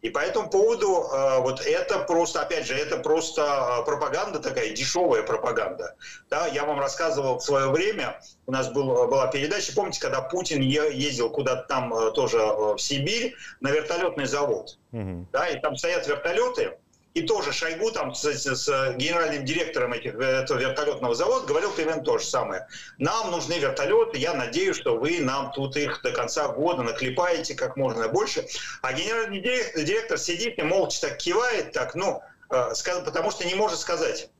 И 0.00 0.10
по 0.10 0.20
этому 0.20 0.48
поводу 0.48 1.08
э, 1.12 1.40
вот 1.40 1.60
это 1.60 1.98
просто, 2.00 2.42
опять 2.42 2.66
же, 2.66 2.74
это 2.74 2.98
просто 2.98 3.80
э, 3.80 3.84
пропаганда 3.84 4.38
такая, 4.38 4.70
дешевая 4.70 5.24
пропаганда. 5.24 5.96
Да, 6.30 6.46
я 6.46 6.64
вам 6.64 6.78
рассказывал 6.78 7.38
в 7.38 7.42
свое 7.42 7.68
время, 7.68 8.20
у 8.46 8.52
нас 8.52 8.70
был, 8.70 9.08
была 9.08 9.26
передача, 9.26 9.72
помните, 9.74 10.00
когда 10.00 10.20
Путин 10.20 10.60
ездил 10.60 11.30
куда-то 11.30 11.66
там 11.68 11.92
э, 11.92 12.12
тоже 12.12 12.38
в 12.38 12.78
Сибирь 12.78 13.34
на 13.60 13.70
вертолетный 13.70 14.26
завод. 14.26 14.78
Угу. 14.92 15.26
Да, 15.32 15.48
и 15.48 15.58
там 15.60 15.76
стоят 15.76 16.06
вертолеты, 16.06 16.78
и 17.18 17.26
тоже 17.26 17.52
Шойгу 17.52 17.90
там 17.90 18.14
с, 18.14 18.24
с 18.24 18.94
генеральным 18.96 19.44
директором 19.44 19.92
этих, 19.92 20.14
этого 20.14 20.58
вертолетного 20.58 21.14
завода 21.14 21.46
говорил 21.46 21.72
примерно 21.72 22.02
то 22.04 22.16
же 22.18 22.24
самое. 22.24 22.66
Нам 22.98 23.32
нужны 23.32 23.58
вертолеты, 23.58 24.18
я 24.18 24.34
надеюсь, 24.34 24.76
что 24.76 24.96
вы 24.96 25.18
нам 25.20 25.50
тут 25.52 25.76
их 25.76 26.00
до 26.02 26.12
конца 26.12 26.46
года 26.48 26.82
наклепаете 26.82 27.56
как 27.56 27.76
можно 27.76 28.08
больше. 28.08 28.46
А 28.82 28.92
генеральный 28.92 29.40
директор, 29.40 30.18
сидит 30.18 30.58
и 30.58 30.62
молча 30.62 31.00
так 31.02 31.18
кивает, 31.18 31.72
так, 31.72 31.94
ну, 31.94 32.22
э, 32.50 32.72
потому 33.04 33.30
что 33.32 33.46
не 33.46 33.54
может 33.54 33.78
сказать, 33.80 34.30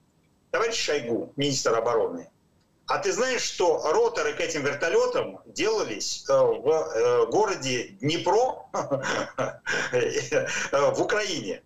товарищ 0.52 0.76
Шойгу, 0.76 1.32
министр 1.36 1.74
обороны, 1.74 2.30
а 2.86 2.98
ты 2.98 3.12
знаешь, 3.12 3.42
что 3.42 3.90
роторы 3.92 4.34
к 4.34 4.40
этим 4.40 4.64
вертолетам 4.64 5.40
делались 5.46 6.24
э, 6.28 6.32
в 6.32 6.68
э, 6.68 7.26
городе 7.26 7.96
Днепро 8.00 8.68
в 10.72 11.02
Украине? 11.02 11.62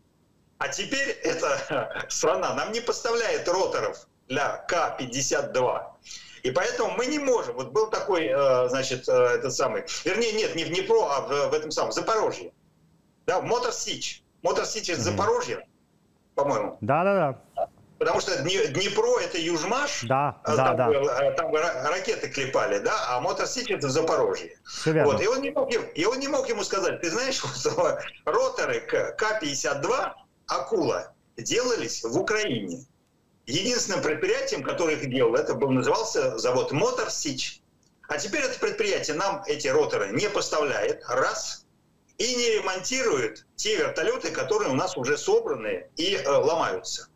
А 0.63 0.69
теперь 0.69 1.09
эта 1.25 2.07
страна 2.09 2.55
нам 2.55 2.71
не 2.71 2.81
поставляет 2.81 3.49
роторов 3.49 4.07
для 4.29 4.59
К-52. 4.69 5.83
И 6.45 6.53
поэтому 6.53 6.93
мы 6.93 7.07
не 7.07 7.19
можем. 7.19 7.57
Вот 7.57 7.73
был 7.73 7.91
такой, 7.91 8.27
э, 8.27 8.69
значит, 8.69 9.09
э, 9.09 9.13
этот 9.13 9.53
самый, 9.55 9.85
вернее, 10.05 10.33
нет, 10.35 10.55
не 10.55 10.65
в 10.65 10.69
Днепро, 10.69 11.09
а 11.11 11.21
в, 11.23 11.51
в 11.51 11.53
этом 11.53 11.73
самом, 11.73 11.91
Запорожье. 11.91 12.53
Да, 13.27 13.41
Мотор 13.41 13.73
Сич. 13.73 14.23
Мотор 14.43 14.65
Сич 14.65 14.89
это 14.89 15.01
Запорожье, 15.01 15.67
по-моему. 16.37 16.79
Да, 16.81 17.03
да, 17.03 17.37
да. 17.57 17.69
Потому 17.99 18.21
что 18.21 18.41
Днепро 18.43 19.19
это 19.19 19.39
Южмаш, 19.39 20.05
да, 20.05 20.39
э, 20.45 20.55
там, 20.55 20.77
да, 20.77 20.91
да. 20.91 21.31
там 21.33 21.53
ракеты 21.55 22.29
клепали, 22.29 22.79
да, 22.79 22.95
а 23.09 23.21
Мотор 23.21 23.49
Сич 23.49 23.69
это 23.69 23.89
в 23.89 23.91
Запорожье. 23.91 24.57
Вот, 24.87 25.21
и 25.21 25.27
он, 25.27 25.41
не 25.41 25.51
мог, 25.51 25.73
и 25.73 26.05
он 26.05 26.21
не 26.21 26.29
мог 26.29 26.49
ему 26.49 26.63
сказать, 26.63 27.01
ты 27.01 27.11
знаешь, 27.11 27.43
вот, 27.65 27.99
роторы 28.25 28.81
К-52 28.81 30.13
акула 30.57 31.15
делались 31.37 32.03
в 32.03 32.19
Украине. 32.19 32.85
Единственным 33.47 34.03
предприятием, 34.03 34.63
которое 34.63 34.97
их 34.97 35.11
делало, 35.11 35.37
это 35.37 35.55
был, 35.55 35.71
назывался 35.71 36.39
завод 36.39 36.73
Мотор 36.73 37.11
Сич. 37.11 37.61
А 38.09 38.19
теперь 38.19 38.43
это 38.43 38.59
предприятие 38.59 39.17
нам 39.17 39.43
эти 39.47 39.69
роторы 39.69 40.13
не 40.13 40.29
поставляет, 40.29 41.03
раз, 41.09 41.65
и 42.19 42.35
не 42.35 42.51
ремонтирует 42.51 43.47
те 43.57 43.77
вертолеты, 43.77 44.31
которые 44.31 44.71
у 44.71 44.75
нас 44.75 44.97
уже 44.97 45.17
собраны 45.17 45.89
и 45.97 46.15
э, 46.15 46.29
ломаются. 46.29 47.09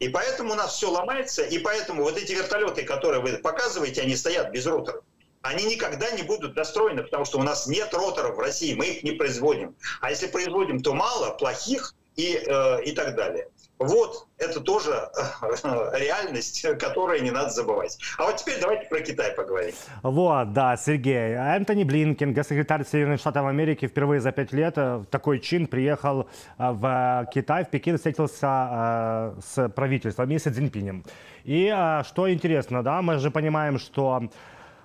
И 0.00 0.08
поэтому 0.08 0.52
у 0.52 0.56
нас 0.56 0.74
все 0.74 0.90
ломается, 0.90 1.42
и 1.42 1.58
поэтому 1.58 2.02
вот 2.02 2.16
эти 2.16 2.32
вертолеты, 2.32 2.82
которые 2.82 3.22
вы 3.22 3.38
показываете, 3.38 4.02
они 4.02 4.16
стоят 4.16 4.50
без 4.50 4.66
роторов. 4.66 5.04
Они 5.42 5.64
никогда 5.64 6.10
не 6.10 6.22
будут 6.22 6.54
достроены, 6.54 7.02
потому 7.02 7.24
что 7.24 7.38
у 7.38 7.42
нас 7.42 7.66
нет 7.66 7.94
роторов 7.94 8.36
в 8.36 8.40
России, 8.40 8.74
мы 8.74 8.86
их 8.86 9.02
не 9.02 9.12
производим. 9.12 9.76
А 10.00 10.10
если 10.10 10.26
производим, 10.26 10.82
то 10.82 10.92
мало, 10.94 11.30
плохих, 11.30 11.94
и, 12.16 12.40
э, 12.46 12.82
и 12.84 12.92
так 12.92 13.16
далее. 13.16 13.48
Вот 13.78 14.26
это 14.36 14.60
тоже 14.60 14.90
э, 14.92 15.98
реальность, 15.98 16.66
которую 16.78 17.22
не 17.22 17.30
надо 17.30 17.50
забывать. 17.50 17.98
А 18.18 18.24
вот 18.24 18.36
теперь 18.36 18.60
давайте 18.60 18.86
про 18.88 19.00
Китай 19.00 19.32
поговорим. 19.32 19.74
Вот, 20.02 20.52
да, 20.52 20.76
Сергей. 20.76 21.34
Энтони 21.34 21.84
Блинкен, 21.84 22.34
госсекретарь 22.34 22.84
Соединенных 22.84 23.20
Штатов 23.20 23.46
Америки, 23.46 23.86
впервые 23.86 24.20
за 24.20 24.32
пять 24.32 24.52
лет 24.52 24.76
в 24.76 25.06
такой 25.10 25.38
чин 25.38 25.66
приехал 25.66 26.28
э, 26.58 26.70
в 26.72 27.26
Китай, 27.32 27.64
в 27.64 27.70
Пекин, 27.70 27.96
встретился 27.96 29.34
с 29.42 29.68
правительством 29.70 30.30
и 30.30 30.38
с 30.38 30.42
Цзиньпинем. 30.42 31.04
И 31.44 31.74
что 32.06 32.30
интересно, 32.30 32.82
да, 32.82 33.00
мы 33.00 33.18
же 33.18 33.30
понимаем, 33.30 33.78
что 33.78 34.28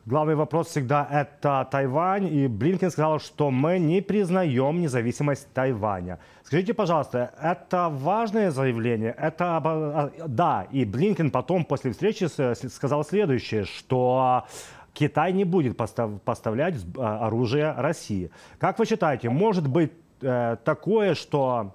Главный 0.07 0.35
вопрос 0.35 0.67
всегда 0.67 1.07
это 1.09 1.67
Тайвань, 1.71 2.27
и 2.27 2.47
Блинкен 2.47 2.91
сказал, 2.91 3.19
что 3.19 3.49
мы 3.49 3.79
не 3.79 4.01
признаем 4.01 4.79
независимость 4.79 5.51
Тайваня. 5.51 6.19
Скажите, 6.43 6.75
пожалуйста, 6.75 7.33
это 7.41 7.89
важное 7.89 8.51
заявление? 8.51 9.15
Это 9.17 9.57
а, 9.57 10.11
да, 10.27 10.67
и 10.69 10.85
Блинкен 10.85 11.31
потом 11.31 11.65
после 11.65 11.91
встречи 11.91 12.27
сказал 12.67 13.03
следующее, 13.03 13.65
что 13.65 14.45
Китай 14.93 15.33
не 15.33 15.43
будет 15.43 15.75
поставлять 15.75 16.75
а, 16.99 17.25
оружие 17.25 17.71
России. 17.71 18.29
Как 18.59 18.77
вы 18.77 18.85
считаете, 18.85 19.31
может 19.31 19.67
быть 19.67 19.91
э, 20.21 20.57
такое, 20.63 21.15
что 21.15 21.73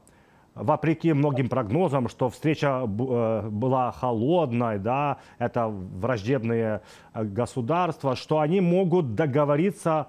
вопреки 0.60 1.12
многим 1.12 1.48
прогнозам, 1.48 2.08
что 2.08 2.28
встреча 2.28 2.82
э, 2.82 3.48
была 3.48 3.92
холодной, 3.92 4.78
да, 4.78 5.18
это 5.38 5.66
враждебные 5.68 6.82
э, 7.14 7.24
государства, 7.24 8.16
что 8.16 8.38
они 8.38 8.60
могут 8.60 9.14
договориться 9.14 10.06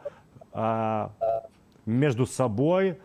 э, 0.54 1.10
между 1.86 2.26
собой, 2.26 2.98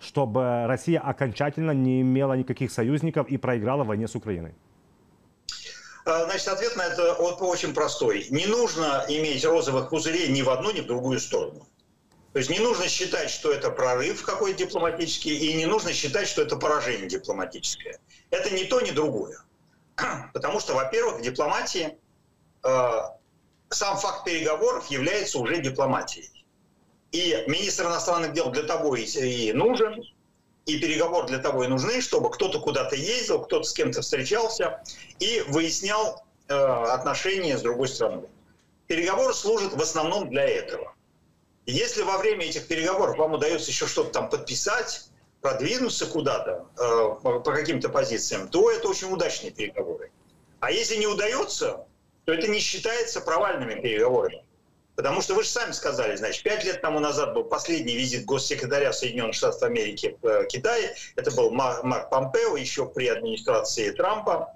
чтобы 0.00 0.64
Россия 0.66 1.00
окончательно 1.00 1.72
не 1.72 2.00
имела 2.00 2.34
никаких 2.34 2.72
союзников 2.72 3.28
и 3.28 3.36
проиграла 3.36 3.84
в 3.84 3.86
войне 3.86 4.08
с 4.08 4.14
Украиной? 4.14 4.54
Значит, 6.04 6.48
ответ 6.48 6.76
на 6.76 6.82
это 6.82 7.14
очень 7.14 7.72
простой. 7.72 8.26
Не 8.30 8.46
нужно 8.46 9.06
иметь 9.08 9.42
розовых 9.44 9.88
пузырей 9.88 10.28
ни 10.28 10.42
в 10.42 10.50
одну, 10.50 10.70
ни 10.70 10.80
в 10.80 10.86
другую 10.86 11.18
сторону. 11.18 11.66
То 12.34 12.38
есть 12.38 12.50
не 12.50 12.58
нужно 12.58 12.88
считать, 12.88 13.30
что 13.30 13.52
это 13.52 13.70
прорыв 13.70 14.24
какой-то 14.24 14.58
дипломатический, 14.58 15.36
и 15.36 15.54
не 15.54 15.66
нужно 15.66 15.92
считать, 15.92 16.26
что 16.26 16.42
это 16.42 16.56
поражение 16.56 17.06
дипломатическое. 17.06 18.00
Это 18.30 18.50
ни 18.52 18.64
то, 18.64 18.80
ни 18.80 18.90
другое. 18.90 19.38
Потому 20.34 20.58
что, 20.58 20.74
во-первых, 20.74 21.20
в 21.20 21.22
дипломатии 21.22 21.96
э, 22.64 23.00
сам 23.68 23.96
факт 23.98 24.24
переговоров 24.24 24.90
является 24.90 25.38
уже 25.38 25.58
дипломатией. 25.58 26.44
И 27.12 27.44
министр 27.46 27.84
иностранных 27.84 28.32
дел 28.32 28.50
для 28.50 28.64
того 28.64 28.96
и, 28.96 29.04
и 29.04 29.52
нужен, 29.52 30.02
и 30.66 30.80
переговоры 30.80 31.28
для 31.28 31.38
того 31.38 31.62
и 31.62 31.68
нужны, 31.68 32.00
чтобы 32.00 32.32
кто-то 32.32 32.58
куда-то 32.58 32.96
ездил, 32.96 33.42
кто-то 33.42 33.62
с 33.62 33.72
кем-то 33.72 34.02
встречался 34.02 34.82
и 35.20 35.44
выяснял 35.46 36.24
э, 36.48 36.54
отношения 36.56 37.56
с 37.56 37.62
другой 37.62 37.86
стороной. 37.86 38.28
Переговоры 38.88 39.32
служат 39.34 39.72
в 39.74 39.80
основном 39.80 40.30
для 40.30 40.44
этого. 40.48 40.93
Если 41.66 42.02
во 42.02 42.18
время 42.18 42.46
этих 42.46 42.66
переговоров 42.66 43.16
вам 43.16 43.32
удается 43.32 43.70
еще 43.70 43.86
что-то 43.86 44.10
там 44.10 44.28
подписать, 44.28 45.08
продвинуться 45.40 46.06
куда-то 46.06 46.66
э, 46.78 47.40
по 47.40 47.52
каким-то 47.52 47.88
позициям, 47.88 48.48
то 48.48 48.70
это 48.70 48.88
очень 48.88 49.12
удачные 49.12 49.50
переговоры. 49.50 50.10
А 50.60 50.70
если 50.70 50.96
не 50.96 51.06
удается, 51.06 51.86
то 52.24 52.32
это 52.32 52.48
не 52.48 52.58
считается 52.58 53.20
провальными 53.20 53.80
переговорами. 53.80 54.44
Потому 54.96 55.22
что 55.22 55.34
вы 55.34 55.42
же 55.42 55.48
сами 55.48 55.72
сказали, 55.72 56.14
значит, 56.16 56.42
пять 56.44 56.64
лет 56.64 56.80
тому 56.80 57.00
назад 57.00 57.34
был 57.34 57.44
последний 57.44 57.96
визит 57.96 58.24
госсекретаря 58.24 58.92
Соединенных 58.92 59.34
Штатов 59.34 59.62
Америки 59.64 60.16
в 60.22 60.26
э, 60.26 60.46
Китай. 60.46 60.94
Это 61.16 61.32
был 61.32 61.50
Марк 61.50 62.10
Помпео 62.10 62.56
еще 62.56 62.86
при 62.86 63.08
администрации 63.08 63.90
Трампа. 63.90 64.54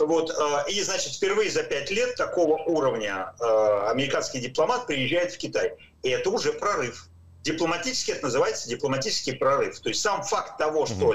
Вот, 0.00 0.30
э, 0.30 0.70
и, 0.70 0.82
значит, 0.82 1.14
впервые 1.14 1.50
за 1.50 1.62
пять 1.62 1.90
лет 1.90 2.16
такого 2.16 2.60
уровня 2.64 3.34
э, 3.40 3.88
американский 3.88 4.40
дипломат 4.40 4.86
приезжает 4.86 5.32
в 5.32 5.38
Китай. 5.38 5.74
И 6.02 6.10
это 6.10 6.30
уже 6.30 6.52
прорыв. 6.52 7.08
Дипломатически 7.42 8.10
это 8.10 8.24
называется 8.24 8.68
дипломатический 8.68 9.32
прорыв. 9.32 9.78
То 9.80 9.88
есть 9.88 10.02
сам 10.02 10.22
факт 10.22 10.58
того, 10.58 10.86
что 10.86 11.14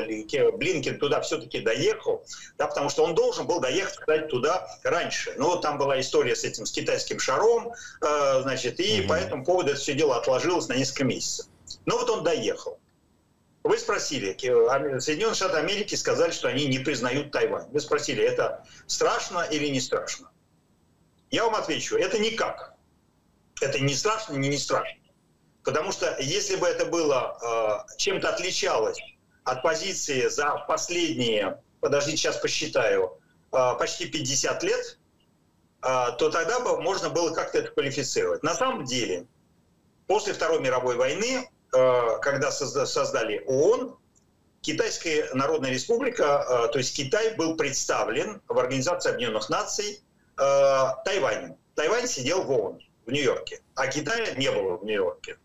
Блинкен 0.54 0.98
туда 0.98 1.22
все-таки 1.22 1.60
доехал, 1.60 2.26
да, 2.58 2.68
потому 2.68 2.90
что 2.90 3.04
он 3.04 3.14
должен 3.14 3.46
был 3.46 3.60
доехать, 3.60 3.98
кстати, 3.98 4.28
туда 4.28 4.68
раньше. 4.84 5.36
Но 5.38 5.58
там 5.58 5.78
была 5.78 6.00
история 6.00 6.36
с 6.36 6.44
этим, 6.44 6.66
с 6.66 6.72
китайским 6.72 7.20
шаром, 7.20 7.74
э, 8.02 8.42
значит, 8.42 8.80
и 8.80 9.02
угу. 9.02 9.10
по 9.10 9.14
этому 9.14 9.46
поводу 9.46 9.72
это 9.72 9.80
все 9.80 9.94
дело 9.94 10.18
отложилось 10.18 10.68
на 10.70 10.76
несколько 10.76 11.04
месяцев. 11.04 11.46
Но 11.86 11.98
вот 11.98 12.10
он 12.10 12.24
доехал. 12.24 12.80
Вы 13.64 13.78
спросили, 13.78 14.36
Соединенные 15.00 15.36
Штаты 15.36 15.58
Америки 15.58 15.96
сказали, 15.96 16.32
что 16.32 16.50
они 16.50 16.66
не 16.66 16.80
признают 16.80 17.32
Тайвань. 17.32 17.68
Вы 17.72 17.80
спросили, 17.80 18.24
это 18.24 18.66
страшно 18.88 19.48
или 19.50 19.68
не 19.68 19.80
страшно? 19.80 20.32
Я 21.32 21.46
вам 21.46 21.56
отвечу, 21.56 21.96
это 21.96 22.20
никак. 22.20 22.73
Это 23.64 23.80
не 23.80 23.96
страшно, 23.96 24.34
не 24.34 24.50
не 24.50 24.58
страшно. 24.58 25.00
Потому 25.64 25.92
что 25.92 26.16
если 26.20 26.58
бы 26.58 26.68
это 26.68 26.86
было 26.86 27.86
э, 27.88 27.98
чем-то 27.98 28.30
отличалось 28.30 29.00
от 29.46 29.64
позиции 29.64 30.28
за 30.28 30.66
последние, 30.68 31.62
подождите, 31.80 32.18
сейчас 32.18 32.38
посчитаю, 32.38 33.18
э, 33.52 33.76
почти 33.80 34.08
50 34.08 34.64
лет, 34.64 35.00
э, 35.82 35.88
то 36.20 36.30
тогда 36.30 36.60
бы 36.60 36.82
можно 36.82 37.10
было 37.10 37.34
как-то 37.34 37.60
это 37.60 37.72
квалифицировать. 37.72 38.44
На 38.44 38.54
самом 38.54 38.84
деле, 38.84 39.26
после 40.08 40.34
Второй 40.34 40.60
мировой 40.60 40.98
войны, 40.98 41.50
э, 41.74 42.18
когда 42.22 42.52
создали 42.52 43.44
ООН, 43.48 43.98
Китайская 44.60 45.30
Народная 45.34 45.72
Республика, 45.72 46.46
э, 46.68 46.74
то 46.74 46.78
есть 46.78 46.96
Китай 46.96 47.36
был 47.36 47.56
представлен 47.56 48.42
в 48.50 48.60
Организации 48.60 49.12
Объединенных 49.12 49.50
Наций 49.50 50.02
э, 50.38 50.84
Тайванем. 51.06 51.56
Тайвань 51.76 52.08
сидел 52.08 52.44
в 52.44 52.52
ООН 52.52 52.82
в 53.06 53.12
Нью-Йорке, 53.12 53.62
а 53.76 53.88
Китая 53.88 54.34
не 54.36 54.52
было 54.52 54.78
в 54.78 54.86
Нью-Йорке. 54.86 55.38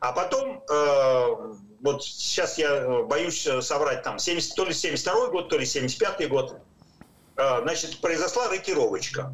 А 0.00 0.12
потом, 0.12 0.64
э, 0.68 1.54
вот 1.80 2.04
сейчас 2.04 2.58
я 2.58 3.02
боюсь 3.02 3.46
соврать, 3.60 4.02
там, 4.02 4.18
70, 4.18 4.54
то 4.56 4.64
ли 4.64 4.72
72 4.72 5.28
год, 5.28 5.48
то 5.48 5.58
ли 5.58 5.66
75 5.66 6.28
год, 6.28 6.56
значит, 7.36 8.00
произошла 8.00 8.48
рокировочка. 8.48 9.32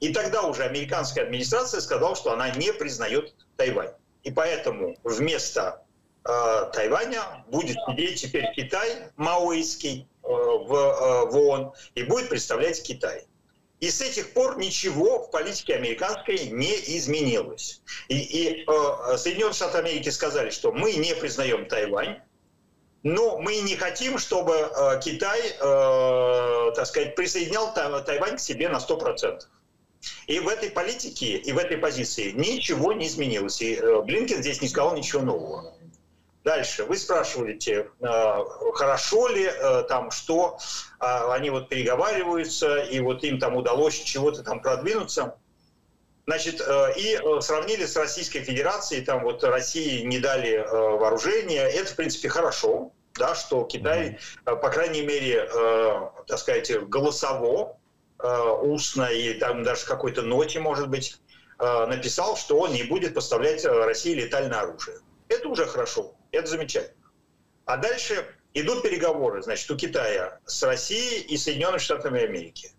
И 0.00 0.12
тогда 0.12 0.42
уже 0.42 0.64
американская 0.64 1.24
администрация 1.24 1.80
сказала, 1.80 2.16
что 2.16 2.32
она 2.32 2.50
не 2.50 2.72
признает 2.72 3.34
Тайвань. 3.56 3.92
И 4.22 4.30
поэтому 4.30 4.96
вместо 5.04 5.84
Э, 6.28 6.70
Тайваня 6.74 7.44
будет 7.48 7.76
сидеть 7.88 8.20
теперь 8.20 8.52
Китай 8.54 9.10
маоистский 9.16 10.06
э, 10.22 10.26
в, 10.26 10.74
э, 10.74 11.30
в 11.30 11.36
ООН 11.36 11.72
и 11.94 12.02
будет 12.02 12.28
представлять 12.28 12.82
Китай. 12.82 13.26
И 13.80 13.90
с 13.90 14.00
этих 14.00 14.32
пор 14.32 14.58
ничего 14.58 15.20
в 15.20 15.30
политике 15.30 15.76
американской 15.76 16.48
не 16.48 16.74
изменилось. 16.98 17.80
И, 18.08 18.18
и 18.18 18.64
э, 18.66 19.16
Соединенные 19.16 19.54
Штаты 19.54 19.78
Америки 19.78 20.08
сказали, 20.08 20.50
что 20.50 20.72
мы 20.72 20.94
не 20.94 21.14
признаем 21.14 21.66
Тайвань, 21.66 22.20
но 23.04 23.38
мы 23.38 23.58
не 23.58 23.76
хотим, 23.76 24.18
чтобы 24.18 24.54
э, 24.54 25.00
Китай, 25.00 25.40
э, 25.40 26.72
так 26.74 26.86
сказать, 26.86 27.14
присоединял 27.14 27.72
Тайвань 27.72 28.36
к 28.36 28.40
себе 28.40 28.68
на 28.68 28.78
100%. 28.78 29.42
И 30.26 30.40
в 30.40 30.48
этой 30.48 30.70
политике, 30.70 31.36
и 31.36 31.52
в 31.52 31.58
этой 31.58 31.78
позиции 31.78 32.32
ничего 32.32 32.92
не 32.92 33.06
изменилось. 33.06 33.60
И 33.62 33.76
э, 33.76 34.02
Блинкен 34.02 34.42
здесь 34.42 34.60
не 34.60 34.68
сказал 34.68 34.96
ничего 34.96 35.22
нового. 35.22 35.77
Дальше 36.48 36.84
вы 36.84 36.96
спрашиваете, 36.96 37.90
э, 38.00 38.44
хорошо 38.72 39.28
ли 39.28 39.44
э, 39.44 39.82
там, 39.86 40.10
что 40.10 40.56
а, 40.98 41.34
они 41.34 41.50
вот 41.50 41.68
переговариваются, 41.68 42.78
и 42.78 43.00
вот 43.00 43.22
им 43.22 43.38
там 43.38 43.54
удалось 43.54 43.96
чего-то 43.96 44.42
там 44.42 44.62
продвинуться. 44.62 45.36
Значит, 46.26 46.62
э, 46.66 46.94
и 46.96 47.20
сравнили 47.42 47.84
с 47.84 47.94
Российской 47.96 48.40
Федерацией, 48.40 49.04
там 49.04 49.24
вот 49.24 49.44
России 49.44 50.00
не 50.00 50.20
дали 50.20 50.66
вооружения. 50.66 51.64
Это, 51.68 51.92
в 51.92 51.96
принципе, 51.96 52.30
хорошо, 52.30 52.92
да, 53.12 53.34
что 53.34 53.64
Китай, 53.64 54.18
по 54.44 54.70
крайней 54.70 55.02
мере, 55.02 55.50
так 56.26 56.38
сказать, 56.38 56.72
голосово, 56.88 57.76
устно 58.62 59.02
и 59.12 59.34
там 59.34 59.64
даже 59.64 59.84
какой-то 59.84 60.22
ноте, 60.22 60.60
может 60.60 60.88
быть, 60.88 61.20
написал, 61.58 62.38
что 62.38 62.58
он 62.58 62.72
не 62.72 62.84
будет 62.84 63.12
поставлять 63.12 63.66
России 63.66 64.14
летальное 64.14 64.60
оружие. 64.60 64.96
Это 65.28 65.46
уже 65.50 65.66
хорошо. 65.66 66.14
Это 66.32 66.46
замечательно. 66.46 67.06
А 67.64 67.76
дальше 67.76 68.26
идут 68.54 68.82
переговоры, 68.82 69.42
значит, 69.42 69.70
у 69.70 69.76
Китая 69.76 70.40
с 70.46 70.62
Россией 70.62 71.20
и 71.22 71.36
Соединенными 71.36 71.78
Штатами 71.78 72.22
Америки. 72.22 72.72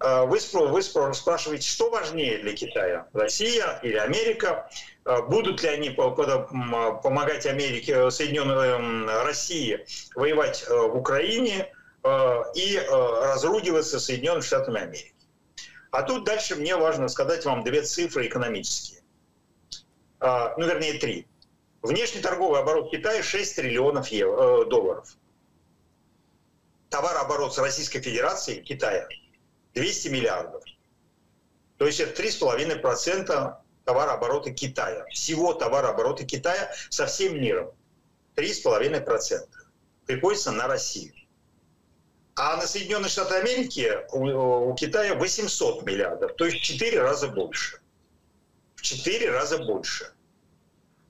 А, 0.00 0.24
вы, 0.24 0.38
вы 0.52 0.82
спрашиваете, 0.82 1.66
что 1.66 1.90
важнее 1.90 2.38
для 2.38 2.54
Китая, 2.54 3.08
Россия 3.12 3.80
или 3.82 3.96
Америка? 3.96 4.70
А, 5.04 5.22
будут 5.22 5.62
ли 5.62 5.68
они 5.68 5.90
помогать 5.90 7.46
Америке, 7.46 8.10
Соединенной 8.10 9.24
России 9.24 9.84
воевать 10.14 10.64
а, 10.68 10.82
в 10.86 10.96
Украине 10.96 11.72
и 12.54 12.80
разругиваться 12.88 13.98
с 13.98 14.04
Соединенными 14.04 14.42
Штатами 14.42 14.80
Америки? 14.80 15.14
А 15.90 16.02
тут 16.02 16.24
дальше 16.24 16.54
мне 16.54 16.76
важно 16.76 17.08
сказать 17.08 17.44
вам 17.44 17.64
две 17.64 17.82
цифры 17.82 18.28
экономические. 18.28 19.00
Ну, 20.20 20.66
вернее, 20.66 20.94
три. 20.94 21.26
Внешний 21.82 22.20
торговый 22.20 22.60
оборот 22.60 22.90
Китая 22.90 23.22
6 23.22 23.56
триллионов 23.56 24.08
евро, 24.08 24.62
э, 24.62 24.64
долларов. 24.66 25.16
Товарооборот 26.90 27.54
с 27.54 27.58
Российской 27.58 28.00
Федерацией 28.00 28.62
Китая 28.62 29.06
200 29.74 30.08
миллиардов. 30.08 30.64
То 31.76 31.86
есть 31.86 32.00
это 32.00 32.20
3,5% 32.20 33.54
товарооборота 33.84 34.50
Китая. 34.50 35.04
Всего 35.10 35.54
товарооборота 35.54 36.24
Китая 36.24 36.72
со 36.90 37.06
всем 37.06 37.40
миром. 37.40 37.70
3,5% 38.34 39.46
приходится 40.06 40.50
на 40.50 40.66
Россию. 40.66 41.14
А 42.34 42.56
на 42.56 42.66
Соединенные 42.66 43.08
Штаты 43.08 43.34
Америки 43.36 43.98
у, 44.12 44.70
у 44.70 44.74
Китая 44.74 45.14
800 45.14 45.84
миллиардов, 45.84 46.34
то 46.36 46.44
есть 46.44 46.58
в 46.58 46.62
4 46.62 47.00
раза 47.00 47.28
больше. 47.28 47.80
В 48.74 48.82
4 48.82 49.30
раза 49.30 49.58
больше 49.58 50.12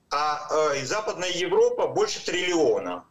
а 0.09 0.73
э, 0.73 0.85
Западная 0.85 1.31
Европа 1.31 1.87
больше 1.87 2.23
триллиона. 2.23 3.05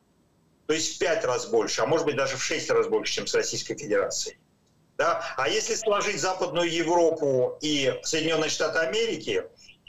То 0.67 0.75
есть 0.75 0.97
в 0.97 0.99
пять 0.99 1.25
раз 1.25 1.47
больше, 1.47 1.81
а 1.81 1.87
может 1.87 2.07
быть 2.07 2.17
даже 2.17 2.37
в 2.37 2.43
шесть 2.43 2.71
раз 2.71 2.89
больше, 2.89 3.15
чем 3.15 3.27
с 3.27 3.35
Российской 3.35 3.77
Федерацией. 3.77 4.39
Да? 4.99 5.23
А 5.37 5.49
если 5.49 5.75
сложить 5.75 6.21
Западную 6.21 6.71
Европу 6.71 7.57
и 7.63 7.99
Соединенные 8.03 8.51
Штаты 8.51 8.81
Америки, 8.81 9.45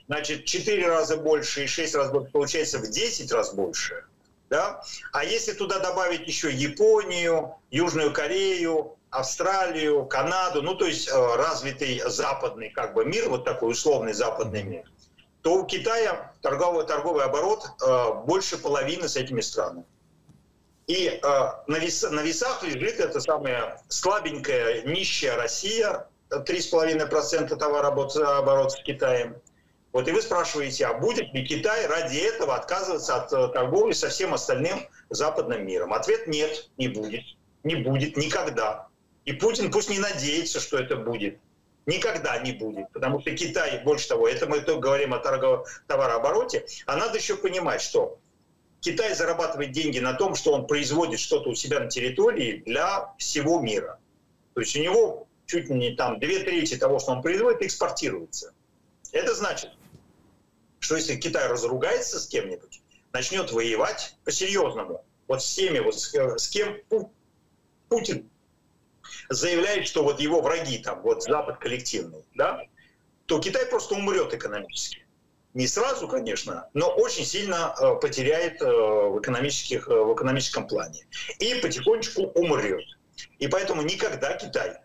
значит, 0.08 0.45
четыре 0.45 0.88
раза 0.88 1.17
больше 1.17 1.63
и 1.63 1.67
шесть 1.67 1.95
раз 1.95 2.12
больше, 2.12 2.32
получается 2.32 2.78
в 2.78 2.89
10 2.89 3.32
раз 3.32 3.54
больше. 3.54 4.06
Да? 4.50 4.84
А 5.12 5.26
если 5.26 5.52
туда 5.54 5.80
добавить 5.80 6.28
еще 6.28 6.52
Японию, 6.52 7.56
Южную 7.72 8.13
Корею, 8.13 8.95
Австралию, 9.10 10.06
Канаду, 10.06 10.62
ну 10.62 10.76
то 10.76 10.86
есть 10.86 11.10
э, 11.10 11.36
развитый 11.36 12.02
западный 12.06 12.69
как 12.69 12.93
бы 12.93 13.04
мир, 13.04 13.30
вот 13.30 13.43
такой 13.43 13.72
условный 13.72 14.13
западный 14.13 14.63
мир, 14.63 14.84
то 15.41 15.56
у 15.56 15.65
Китая 15.65 16.34
торговый, 16.41 16.86
торговый 16.86 17.25
оборот 17.25 17.65
э, 17.86 18.13
больше 18.25 18.58
половины 18.58 19.08
с 19.08 19.15
этими 19.15 19.41
странами. 19.41 19.86
И 20.88 21.08
э, 21.08 21.19
на, 21.67 21.78
вес, 21.78 22.04
на 22.04 22.21
весах 22.21 22.63
лежит 22.63 22.99
эта 22.99 23.21
самая 23.21 23.82
слабенькая, 23.88 24.82
нищая 24.84 25.38
Россия, 25.38 26.08
3,5% 26.30 27.56
товарооборота 27.56 28.69
с 28.69 28.84
Китаем. 28.84 29.36
Вот 29.91 30.08
и 30.08 30.12
вы 30.12 30.21
спрашиваете, 30.21 30.86
а 30.86 30.93
будет 30.93 31.34
ли 31.34 31.45
Китай 31.45 31.88
ради 31.88 32.17
этого 32.17 32.56
отказываться 32.56 33.15
от 33.15 33.34
э, 33.34 33.47
торговли 33.49 33.93
со 33.93 34.10
всем 34.10 34.34
остальным 34.34 34.80
западным 35.10 35.65
миром? 35.65 35.93
Ответ 35.93 36.28
нет, 36.28 36.69
не 36.78 36.89
будет. 36.89 37.23
Не 37.63 37.75
будет 37.75 38.15
никогда. 38.15 38.88
И 39.25 39.34
Путин 39.34 39.71
пусть 39.71 39.89
не 39.89 39.99
надеется, 39.99 40.60
что 40.60 40.78
это 40.78 40.95
будет 40.95 41.39
никогда 41.85 42.37
не 42.39 42.51
будет, 42.51 42.91
потому 42.91 43.19
что 43.21 43.31
Китай, 43.31 43.83
больше 43.83 44.07
того, 44.07 44.27
это 44.27 44.47
мы 44.47 44.59
только 44.61 44.81
говорим 44.81 45.13
о 45.13 45.19
товарообороте, 45.19 46.65
а 46.85 46.97
надо 46.97 47.17
еще 47.17 47.35
понимать, 47.35 47.81
что 47.81 48.19
Китай 48.81 49.13
зарабатывает 49.13 49.71
деньги 49.71 49.99
на 49.99 50.13
том, 50.13 50.35
что 50.35 50.53
он 50.53 50.67
производит 50.67 51.19
что-то 51.19 51.49
у 51.49 51.55
себя 51.55 51.79
на 51.79 51.87
территории 51.87 52.63
для 52.65 53.13
всего 53.17 53.59
мира. 53.59 53.99
То 54.53 54.61
есть 54.61 54.75
у 54.75 54.79
него 54.79 55.27
чуть 55.45 55.69
не 55.69 55.95
там 55.95 56.19
две 56.19 56.39
трети 56.39 56.77
того, 56.77 56.99
что 56.99 57.11
он 57.11 57.21
производит, 57.21 57.61
экспортируется. 57.61 58.53
Это 59.11 59.33
значит, 59.33 59.71
что 60.79 60.95
если 60.95 61.15
Китай 61.15 61.47
разругается 61.47 62.19
с 62.19 62.27
кем-нибудь, 62.27 62.81
начнет 63.11 63.51
воевать 63.51 64.15
по-серьезному, 64.23 65.03
вот 65.27 65.43
с 65.43 65.55
теми, 65.55 65.79
вот 65.79 65.99
с, 65.99 66.13
с 66.13 66.47
кем 66.49 66.77
Путин 67.89 68.29
заявляет, 69.29 69.87
что 69.87 70.03
вот 70.03 70.19
его 70.19 70.41
враги 70.41 70.79
там, 70.79 71.01
вот 71.01 71.23
Запад 71.23 71.59
коллективный, 71.59 72.25
да, 72.35 72.61
то 73.25 73.39
Китай 73.39 73.65
просто 73.67 73.95
умрет 73.95 74.33
экономически. 74.33 75.05
Не 75.53 75.67
сразу, 75.67 76.07
конечно, 76.07 76.69
но 76.73 76.89
очень 76.89 77.25
сильно 77.25 77.73
э, 77.79 77.95
потеряет 77.99 78.61
э, 78.61 78.65
в, 78.65 79.19
экономических, 79.19 79.87
э, 79.87 79.93
в 79.93 80.13
экономическом 80.13 80.67
плане. 80.67 81.05
И 81.39 81.55
потихонечку 81.55 82.23
умрет. 82.35 82.85
И 83.39 83.47
поэтому 83.47 83.81
никогда 83.81 84.35
Китай 84.35 84.77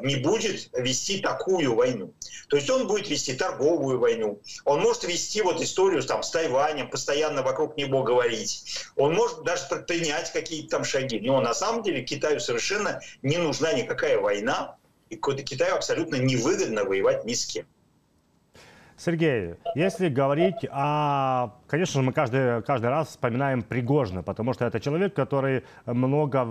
не 0.00 0.16
будет 0.16 0.68
вести 0.72 1.20
такую 1.20 1.74
войну. 1.74 2.12
То 2.48 2.56
есть 2.56 2.68
он 2.70 2.86
будет 2.86 3.08
вести 3.08 3.34
торговую 3.34 3.98
войну, 3.98 4.40
он 4.64 4.80
может 4.80 5.04
вести 5.04 5.42
вот 5.42 5.60
историю 5.62 6.02
там, 6.02 6.22
с 6.22 6.30
Тайванем, 6.30 6.90
постоянно 6.90 7.42
вокруг 7.42 7.76
него 7.76 8.02
говорить, 8.02 8.84
он 8.96 9.14
может 9.14 9.44
даже 9.44 9.62
предпринять 9.68 10.32
какие-то 10.32 10.70
там 10.70 10.84
шаги. 10.84 11.20
Но 11.20 11.40
на 11.40 11.54
самом 11.54 11.82
деле 11.82 12.02
Китаю 12.02 12.40
совершенно 12.40 13.00
не 13.22 13.38
нужна 13.38 13.72
никакая 13.72 14.18
война, 14.18 14.76
и 15.08 15.16
Китаю 15.16 15.76
абсолютно 15.76 16.16
невыгодно 16.16 16.84
воевать 16.84 17.24
ни 17.24 17.34
с 17.34 17.46
кем. 17.46 17.66
Сергей, 18.96 19.56
если 19.74 20.08
говорить 20.08 20.64
о... 20.70 21.50
Конечно 21.66 22.00
же, 22.00 22.06
мы 22.06 22.12
каждый, 22.12 22.62
каждый 22.62 22.90
раз 22.90 23.08
вспоминаем 23.08 23.62
Пригожина, 23.62 24.22
потому 24.22 24.52
что 24.54 24.66
это 24.66 24.78
человек, 24.78 25.14
который 25.14 25.64
много 25.84 26.44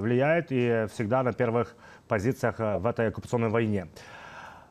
влияет 0.00 0.46
и 0.50 0.86
всегда 0.94 1.22
на 1.22 1.34
первых 1.34 1.76
позициях 2.06 2.60
э, 2.60 2.78
в 2.78 2.86
этой 2.86 3.08
оккупационной 3.08 3.48
войне. 3.48 3.88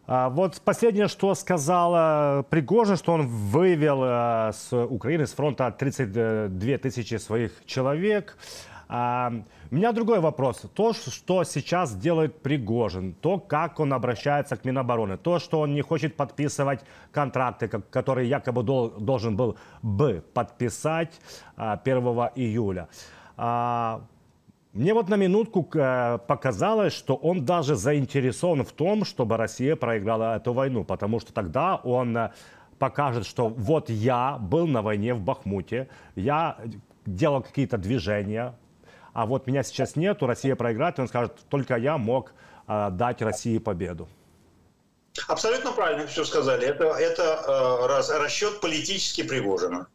А 0.08 0.30
вот 0.30 0.62
последнее, 0.62 1.08
что 1.08 1.34
сказал 1.34 2.44
Пригожин, 2.44 2.96
что 2.96 3.14
он 3.14 3.26
вывел 3.26 4.04
с 4.54 4.72
Украины, 4.72 5.26
с 5.26 5.34
фронта 5.34 5.72
32 5.72 6.78
тысячи 6.78 7.16
своих 7.16 7.66
человек. 7.66 8.38
А, 8.88 9.34
у 9.72 9.76
меня 9.76 9.92
другой 9.92 10.20
вопрос. 10.20 10.64
То, 10.74 10.94
что 10.94 11.44
сейчас 11.44 11.96
делает 11.96 12.42
Пригожин, 12.42 13.14
то, 13.14 13.40
как 13.40 13.80
он 13.80 13.94
обращается 13.94 14.56
к 14.56 14.66
Минобороны, 14.66 15.18
то, 15.18 15.40
что 15.40 15.62
он 15.62 15.74
не 15.74 15.82
хочет 15.82 16.16
подписывать 16.16 16.82
контракты, 17.12 17.68
которые 17.68 18.30
якобы 18.30 18.64
должен 18.64 19.36
был 19.36 19.58
бы 19.82 20.24
подписать 20.34 21.20
1 21.56 21.98
июля. 22.36 22.88
Мне 24.76 24.94
вот 24.94 25.08
на 25.08 25.16
минутку 25.16 25.66
э, 25.74 26.20
показалось, 26.28 26.92
что 26.92 27.16
он 27.16 27.46
даже 27.46 27.78
заинтересован 27.78 28.66
в 28.66 28.74
том, 28.74 29.06
чтобы 29.06 29.38
Россия 29.38 29.78
проиграла 29.78 30.36
эту 30.36 30.52
войну, 30.52 30.84
потому 30.84 31.22
что 31.22 31.32
тогда 31.32 31.78
он 31.78 32.18
э, 32.18 32.32
покажет, 32.78 33.26
что 33.26 33.48
вот 33.48 33.90
я 33.90 34.38
был 34.38 34.68
на 34.68 34.82
войне 34.82 35.14
в 35.14 35.22
Бахмуте, 35.22 35.88
я 36.16 36.58
делал 37.06 37.42
какие-то 37.42 37.78
движения, 37.78 38.54
а 39.14 39.26
вот 39.26 39.48
меня 39.48 39.64
сейчас 39.64 39.96
нету, 39.96 40.28
Россия 40.28 40.58
проиграет, 40.58 41.00
и 41.00 41.04
он 41.04 41.08
скажет, 41.08 41.40
только 41.50 41.78
я 41.78 41.98
мог 41.98 42.34
э, 42.68 42.90
дать 42.92 43.22
России 43.22 43.60
победу. 43.60 44.10
Абсолютно 45.30 45.72
правильно 45.72 46.06
все 46.06 46.26
сказали. 46.26 46.68
Это, 46.68 46.88
это 46.88 47.24
э, 47.24 47.88
раз, 47.88 48.10
расчет 48.10 48.60
политически 48.60 49.24
Пригожина. 49.24 49.88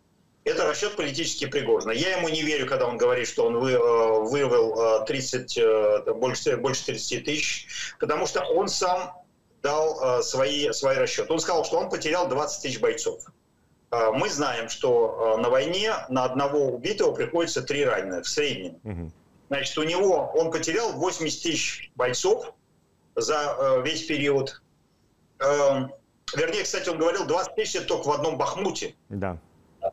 Это 0.51 0.67
расчет 0.67 0.97
политически 0.97 1.47
Пригожина. 1.47 1.93
Я 1.93 2.17
ему 2.17 2.29
не 2.29 2.43
верю, 2.43 2.67
когда 2.67 2.89
он 2.89 2.97
говорит, 2.97 3.29
что 3.29 3.47
он 3.47 3.61
вы, 3.61 3.71
э, 3.71 3.79
вывел 3.79 5.05
30, 5.05 5.57
э, 5.57 5.63
э, 5.63 6.13
больше, 6.13 6.57
больше 6.57 6.87
30 6.87 7.25
тысяч, 7.25 7.69
потому 8.01 8.27
что 8.27 8.43
он 8.43 8.69
сам 8.69 9.15
дал 9.63 10.23
свои, 10.23 10.73
свои 10.73 10.97
расчеты. 10.97 11.33
Он 11.33 11.39
сказал, 11.39 11.65
что 11.65 11.79
он 11.79 11.89
потерял 11.89 12.29
20 12.29 12.63
тысяч 12.63 12.81
бойцов. 12.81 13.23
Мы 13.93 14.31
знаем, 14.31 14.71
что 14.71 15.37
на 15.39 15.51
войне 15.51 15.93
на 16.09 16.25
одного 16.25 16.69
убитого 16.69 17.13
приходится 17.13 17.61
три 17.61 17.85
раненых 17.85 18.25
в 18.25 18.29
среднем. 18.29 19.13
Значит, 19.49 19.77
у 19.77 19.83
него 19.83 20.33
он 20.35 20.51
потерял 20.51 20.93
80 20.93 21.43
тысяч 21.43 21.91
бойцов 21.95 22.55
за 23.17 23.83
весь 23.85 24.07
период. 24.07 24.63
Эм, 25.41 25.93
вернее, 26.35 26.63
кстати, 26.63 26.89
он 26.89 26.97
говорил, 26.97 27.27
20 27.27 27.55
тысяч 27.57 27.87
только 27.87 28.09
в 28.09 28.13
одном 28.13 28.39
Бахмуте. 28.39 28.95
Да. 29.11 29.37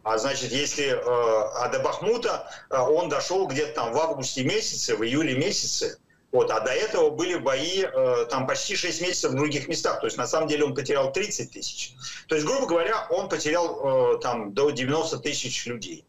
А 0.07 0.17
значит, 0.17 0.53
если 0.53 0.85
э, 0.85 1.01
а 1.01 1.67
до 1.67 1.79
Бахмута 1.79 2.49
э, 2.69 2.77
он 2.77 3.09
дошел 3.09 3.45
где-то 3.45 3.73
там 3.73 3.91
в 3.91 3.97
августе 3.97 4.45
месяце, 4.45 4.95
в 4.95 5.03
июле 5.03 5.35
месяце, 5.35 5.97
вот, 6.31 6.49
а 6.49 6.61
до 6.61 6.71
этого 6.71 7.09
были 7.09 7.35
бои 7.35 7.83
э, 7.83 8.25
там 8.29 8.47
почти 8.47 8.77
6 8.77 9.01
месяцев 9.01 9.31
в 9.31 9.35
других 9.35 9.67
местах. 9.67 9.99
То 9.99 10.07
есть 10.07 10.17
на 10.17 10.25
самом 10.25 10.47
деле 10.47 10.63
он 10.63 10.73
потерял 10.75 11.11
30 11.11 11.51
тысяч. 11.51 11.91
То 12.29 12.35
есть, 12.35 12.47
грубо 12.47 12.67
говоря, 12.67 13.05
он 13.09 13.27
потерял 13.27 14.15
э, 14.15 14.19
там 14.19 14.53
до 14.53 14.69
90 14.69 15.19
тысяч 15.19 15.65
людей. 15.65 16.05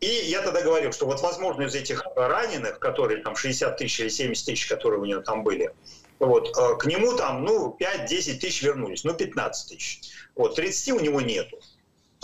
И 0.00 0.06
я 0.06 0.40
тогда 0.40 0.62
говорил, 0.62 0.92
что 0.92 1.04
вот 1.04 1.20
возможно 1.20 1.64
из 1.64 1.74
этих 1.74 2.06
раненых, 2.16 2.78
которые 2.78 3.22
там 3.22 3.36
60 3.36 3.76
тысяч 3.76 4.00
или 4.00 4.08
70 4.08 4.46
тысяч, 4.46 4.66
которые 4.66 4.98
у 4.98 5.04
него 5.04 5.20
там 5.20 5.44
были, 5.44 5.74
вот, 6.20 6.56
э, 6.56 6.76
к 6.78 6.86
нему 6.86 7.12
там, 7.12 7.44
ну, 7.44 7.76
5-10 7.78 8.38
тысяч 8.38 8.62
вернулись, 8.62 9.04
ну, 9.04 9.12
15 9.12 9.68
тысяч. 9.68 10.00
Вот, 10.34 10.54
30 10.54 10.94
у 10.94 11.00
него 11.00 11.20
нету. 11.20 11.60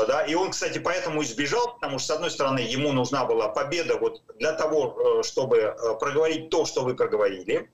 Да? 0.06 0.22
И 0.22 0.34
он, 0.34 0.50
кстати, 0.50 0.78
поэтому 0.78 1.22
избежал, 1.22 1.74
потому 1.74 1.98
что, 1.98 2.08
с 2.08 2.16
одной 2.16 2.30
стороны, 2.30 2.60
ему 2.60 2.92
нужна 2.92 3.24
была 3.24 3.48
победа 3.48 3.96
вот 3.98 4.22
для 4.38 4.52
того, 4.52 5.20
э, 5.20 5.22
чтобы 5.22 5.58
э, 5.58 5.74
проговорить 5.98 6.50
то, 6.50 6.64
что 6.64 6.82
вы 6.82 6.94
проговорили. 6.94 7.70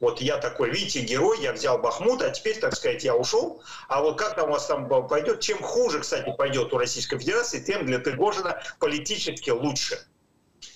Вот 0.00 0.20
я 0.20 0.36
такой, 0.36 0.70
видите, 0.70 1.00
герой, 1.00 1.40
я 1.40 1.52
взял 1.52 1.78
Бахмут, 1.78 2.22
а 2.22 2.30
теперь, 2.30 2.58
так 2.58 2.74
сказать, 2.74 3.02
я 3.04 3.16
ушел. 3.16 3.62
А 3.88 4.00
вот 4.00 4.18
как 4.18 4.36
там 4.36 4.48
у 4.48 4.52
вас 4.52 4.66
там 4.66 4.88
пойдет? 5.08 5.40
Чем 5.40 5.58
хуже, 5.58 6.00
кстати, 6.00 6.32
пойдет 6.36 6.72
у 6.72 6.78
Российской 6.78 7.18
Федерации, 7.18 7.60
тем 7.60 7.86
для 7.86 7.98
Пригожина 7.98 8.62
политически 8.78 9.50
лучше 9.50 9.98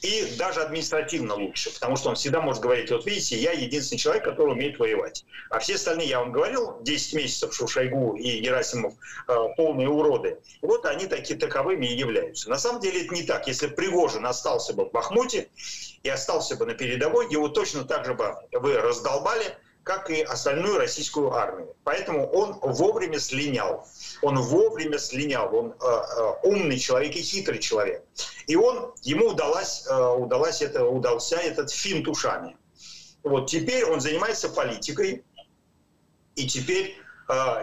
и 0.02 0.34
даже 0.38 0.60
административно 0.60 1.34
лучше, 1.34 1.72
потому 1.72 1.96
что 1.96 2.10
он 2.10 2.14
всегда 2.16 2.40
может 2.40 2.62
говорить, 2.62 2.90
вот 2.90 3.06
видите, 3.06 3.36
я 3.36 3.52
единственный 3.52 3.98
человек, 3.98 4.24
который 4.24 4.52
умеет 4.52 4.78
воевать. 4.78 5.24
А 5.50 5.58
все 5.58 5.74
остальные, 5.76 6.08
я 6.08 6.20
вам 6.20 6.32
говорил, 6.32 6.78
10 6.82 7.14
месяцев 7.14 7.54
Шушайгу 7.54 8.16
и 8.16 8.40
Герасимов 8.40 8.94
э, 9.28 9.36
полные 9.56 9.88
уроды, 9.88 10.38
вот 10.62 10.84
они 10.86 11.06
такие 11.06 11.38
таковыми 11.38 11.86
и 11.86 11.96
являются. 11.96 12.50
На 12.50 12.58
самом 12.58 12.80
деле 12.80 13.04
это 13.04 13.14
не 13.14 13.22
так. 13.22 13.46
Если 13.46 13.66
Пригожин 13.66 14.26
остался 14.26 14.74
бы 14.74 14.86
в 14.86 14.90
Бахмуте 14.90 15.48
и 16.02 16.08
остался 16.08 16.56
бы 16.56 16.66
на 16.66 16.74
передовой, 16.74 17.30
его 17.30 17.48
точно 17.48 17.84
так 17.84 18.04
же 18.04 18.14
бы 18.14 18.34
вы 18.52 18.76
раздолбали, 18.78 19.56
как 19.86 20.10
и 20.10 20.20
остальную 20.22 20.78
российскую 20.78 21.32
армию. 21.32 21.76
Поэтому 21.84 22.26
он 22.26 22.58
вовремя 22.60 23.20
слинял. 23.20 23.86
Он 24.20 24.36
вовремя 24.36 24.98
слинял. 24.98 25.54
Он 25.54 25.74
э, 25.74 25.74
э, 25.80 26.32
умный 26.42 26.76
человек 26.76 27.14
и 27.14 27.22
хитрый 27.22 27.60
человек. 27.60 28.02
И 28.48 28.56
он, 28.56 28.92
ему 29.02 29.28
удалось, 29.28 29.86
э, 29.88 29.94
удалось 29.96 30.60
это, 30.60 30.84
удался 30.84 31.36
этот 31.36 31.70
финт 31.70 32.08
ушами. 32.08 32.56
Вот 33.22 33.46
теперь 33.48 33.84
он 33.84 34.00
занимается 34.00 34.48
политикой. 34.48 35.24
И 36.34 36.48
теперь 36.48 36.96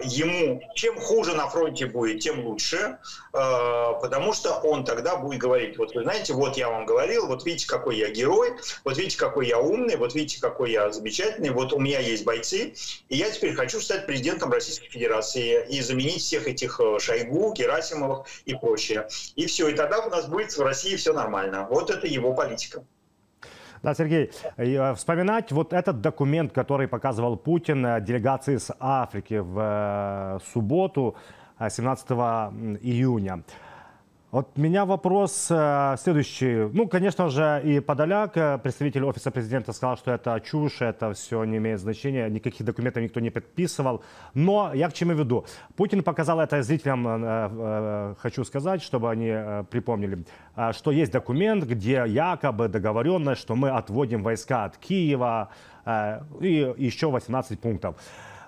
ему 0.04 0.62
чем 0.76 0.99
хуже 0.99 1.36
на 1.36 1.47
фронте 1.47 1.86
будет, 1.86 2.19
тем 2.19 2.45
лучше, 2.45 2.78
э, 2.78 2.97
потому 3.32 4.34
что 4.34 4.56
он 4.56 4.84
тогда 4.84 5.15
будет 5.15 5.39
говорить, 5.39 5.78
вот 5.78 5.95
вы 5.95 6.04
знаете, 6.04 6.34
вот 6.34 6.58
я 6.58 6.69
вам 6.69 6.86
говорил, 6.86 7.28
вот 7.28 7.45
видите, 7.45 7.67
какой 7.67 7.97
я 7.97 8.10
герой, 8.10 8.58
вот 8.84 8.97
видите, 8.97 9.17
какой 9.17 9.47
я 9.47 9.60
умный, 9.60 9.95
вот 9.95 10.15
видите, 10.15 10.41
какой 10.41 10.71
я 10.71 10.91
замечательный, 10.91 11.52
вот 11.52 11.71
у 11.71 11.80
меня 11.80 11.99
есть 11.99 12.26
бойцы, 12.26 12.73
и 13.10 13.17
я 13.17 13.30
теперь 13.32 13.56
хочу 13.56 13.80
стать 13.80 14.06
президентом 14.06 14.52
Российской 14.52 14.89
Федерации 14.89 15.65
и 15.69 15.82
заменить 15.82 16.21
всех 16.21 16.47
этих 16.47 16.80
э, 16.80 16.99
Шойгу, 16.99 17.54
Герасимовых 17.54 18.28
и 18.45 18.56
прочее. 18.56 19.08
И 19.36 19.45
все, 19.45 19.69
и 19.69 19.73
тогда 19.73 20.06
у 20.06 20.10
нас 20.10 20.26
будет 20.26 20.52
в 20.52 20.62
России 20.62 20.95
все 20.95 21.13
нормально. 21.13 21.67
Вот 21.69 21.89
это 21.89 22.08
его 22.08 22.34
политика. 22.34 22.84
Да, 23.83 23.93
Сергей, 23.93 24.31
э, 24.55 24.93
вспоминать 24.95 25.51
вот 25.51 25.73
этот 25.73 25.99
документ, 25.99 26.53
который 26.53 26.87
показывал 26.87 27.35
Путин 27.35 27.85
э, 27.85 27.99
делегации 27.99 28.55
с 28.55 28.73
Африки 28.79 29.39
в 29.39 29.59
э, 29.59 30.39
субботу, 30.53 31.17
17 31.59 32.09
июня. 32.81 33.43
Вот 34.33 34.57
меня 34.57 34.85
вопрос 34.85 35.47
э, 35.51 35.95
следующий. 35.99 36.67
Ну, 36.73 36.87
конечно 36.87 37.29
же, 37.29 37.61
и 37.63 37.79
Подоляк, 37.79 38.35
э, 38.35 38.57
представитель 38.57 39.03
офиса 39.03 39.29
президента, 39.29 39.73
сказал, 39.73 39.95
что 39.95 40.09
это 40.09 40.41
чушь, 40.43 40.81
это 40.81 41.13
все 41.13 41.43
не 41.43 41.57
имеет 41.57 41.79
значения, 41.79 42.27
никаких 42.29 42.65
документов 42.65 43.03
никто 43.03 43.19
не 43.19 43.29
подписывал. 43.29 44.01
Но 44.33 44.71
я 44.73 44.89
к 44.89 44.93
чему 44.93 45.13
веду? 45.13 45.45
Путин 45.75 46.01
показал 46.01 46.39
это 46.39 46.63
зрителям, 46.63 47.05
э, 47.07 48.15
хочу 48.17 48.43
сказать, 48.43 48.81
чтобы 48.81 49.11
они 49.11 49.63
припомнили, 49.69 50.25
что 50.71 50.91
есть 50.91 51.11
документ, 51.11 51.65
где 51.65 52.03
якобы 52.07 52.69
договоренность, 52.69 53.39
что 53.39 53.55
мы 53.55 53.69
отводим 53.69 54.23
войска 54.23 54.65
от 54.65 54.77
Киева 54.77 55.49
и 56.41 56.73
еще 56.77 57.11
18 57.11 57.59
пунктов. 57.59 57.97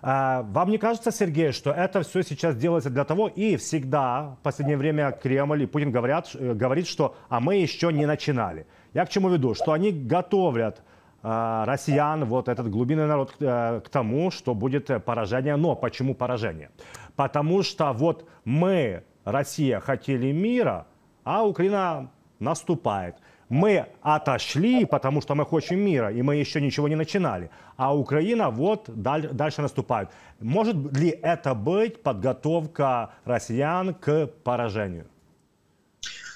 А, 0.08 0.44
вам 0.44 0.70
не 0.70 0.78
кажется, 0.78 1.12
Сергей, 1.12 1.52
что 1.52 1.72
это 1.72 2.04
все 2.04 2.22
сейчас 2.22 2.56
делается 2.56 2.92
для 2.92 3.06
того, 3.06 3.28
и 3.28 3.56
всегда 3.56 4.36
в 4.40 4.44
последнее 4.44 4.78
время 4.78 5.12
Кремль 5.12 5.64
и 5.64 5.66
Путин 5.66 5.90
говорят, 5.90 6.30
э, 6.36 6.54
говорит, 6.54 6.86
что 6.86 7.16
а 7.28 7.40
мы 7.40 7.56
еще 7.56 7.92
не 7.92 8.06
начинали. 8.06 8.68
Я 8.94 9.08
к 9.08 9.10
чему 9.10 9.30
веду? 9.30 9.56
Что 9.56 9.72
они 9.72 9.92
готовят 9.92 10.84
а, 11.24 11.66
россиян, 11.66 12.24
вот 12.26 12.50
этот 12.50 12.70
глубинный 12.70 13.08
народ 13.08 13.34
э, 13.40 13.82
к 13.84 13.90
тому, 13.90 14.30
что 14.30 14.54
будет 14.54 14.92
поражение. 15.06 15.56
Но 15.56 15.76
почему 15.76 16.14
поражение? 16.14 16.70
Потому 17.16 17.64
что 17.64 17.92
вот 17.92 18.30
мы, 18.44 19.06
Россия, 19.24 19.80
хотели 19.80 20.32
мира, 20.32 20.86
а 21.24 21.44
Украина 21.44 22.12
наступает. 22.38 23.16
Мы 23.50 23.86
отошли, 24.02 24.86
потому 24.86 25.22
что 25.22 25.36
мы 25.36 25.46
хотим 25.46 25.80
мира, 25.80 26.12
и 26.12 26.22
мы 26.24 26.36
еще 26.36 26.60
ничего 26.62 26.88
не 26.88 26.96
начинали. 26.96 27.52
А 27.78 27.96
Украина 27.96 28.50
вот 28.50 28.86
дальше 28.88 29.62
наступает. 29.62 30.10
Может 30.40 30.76
ли 30.98 31.10
это 31.10 31.54
быть 31.54 32.02
подготовка 32.02 33.14
россиян 33.24 33.94
к 33.94 34.28
поражению? 34.44 35.06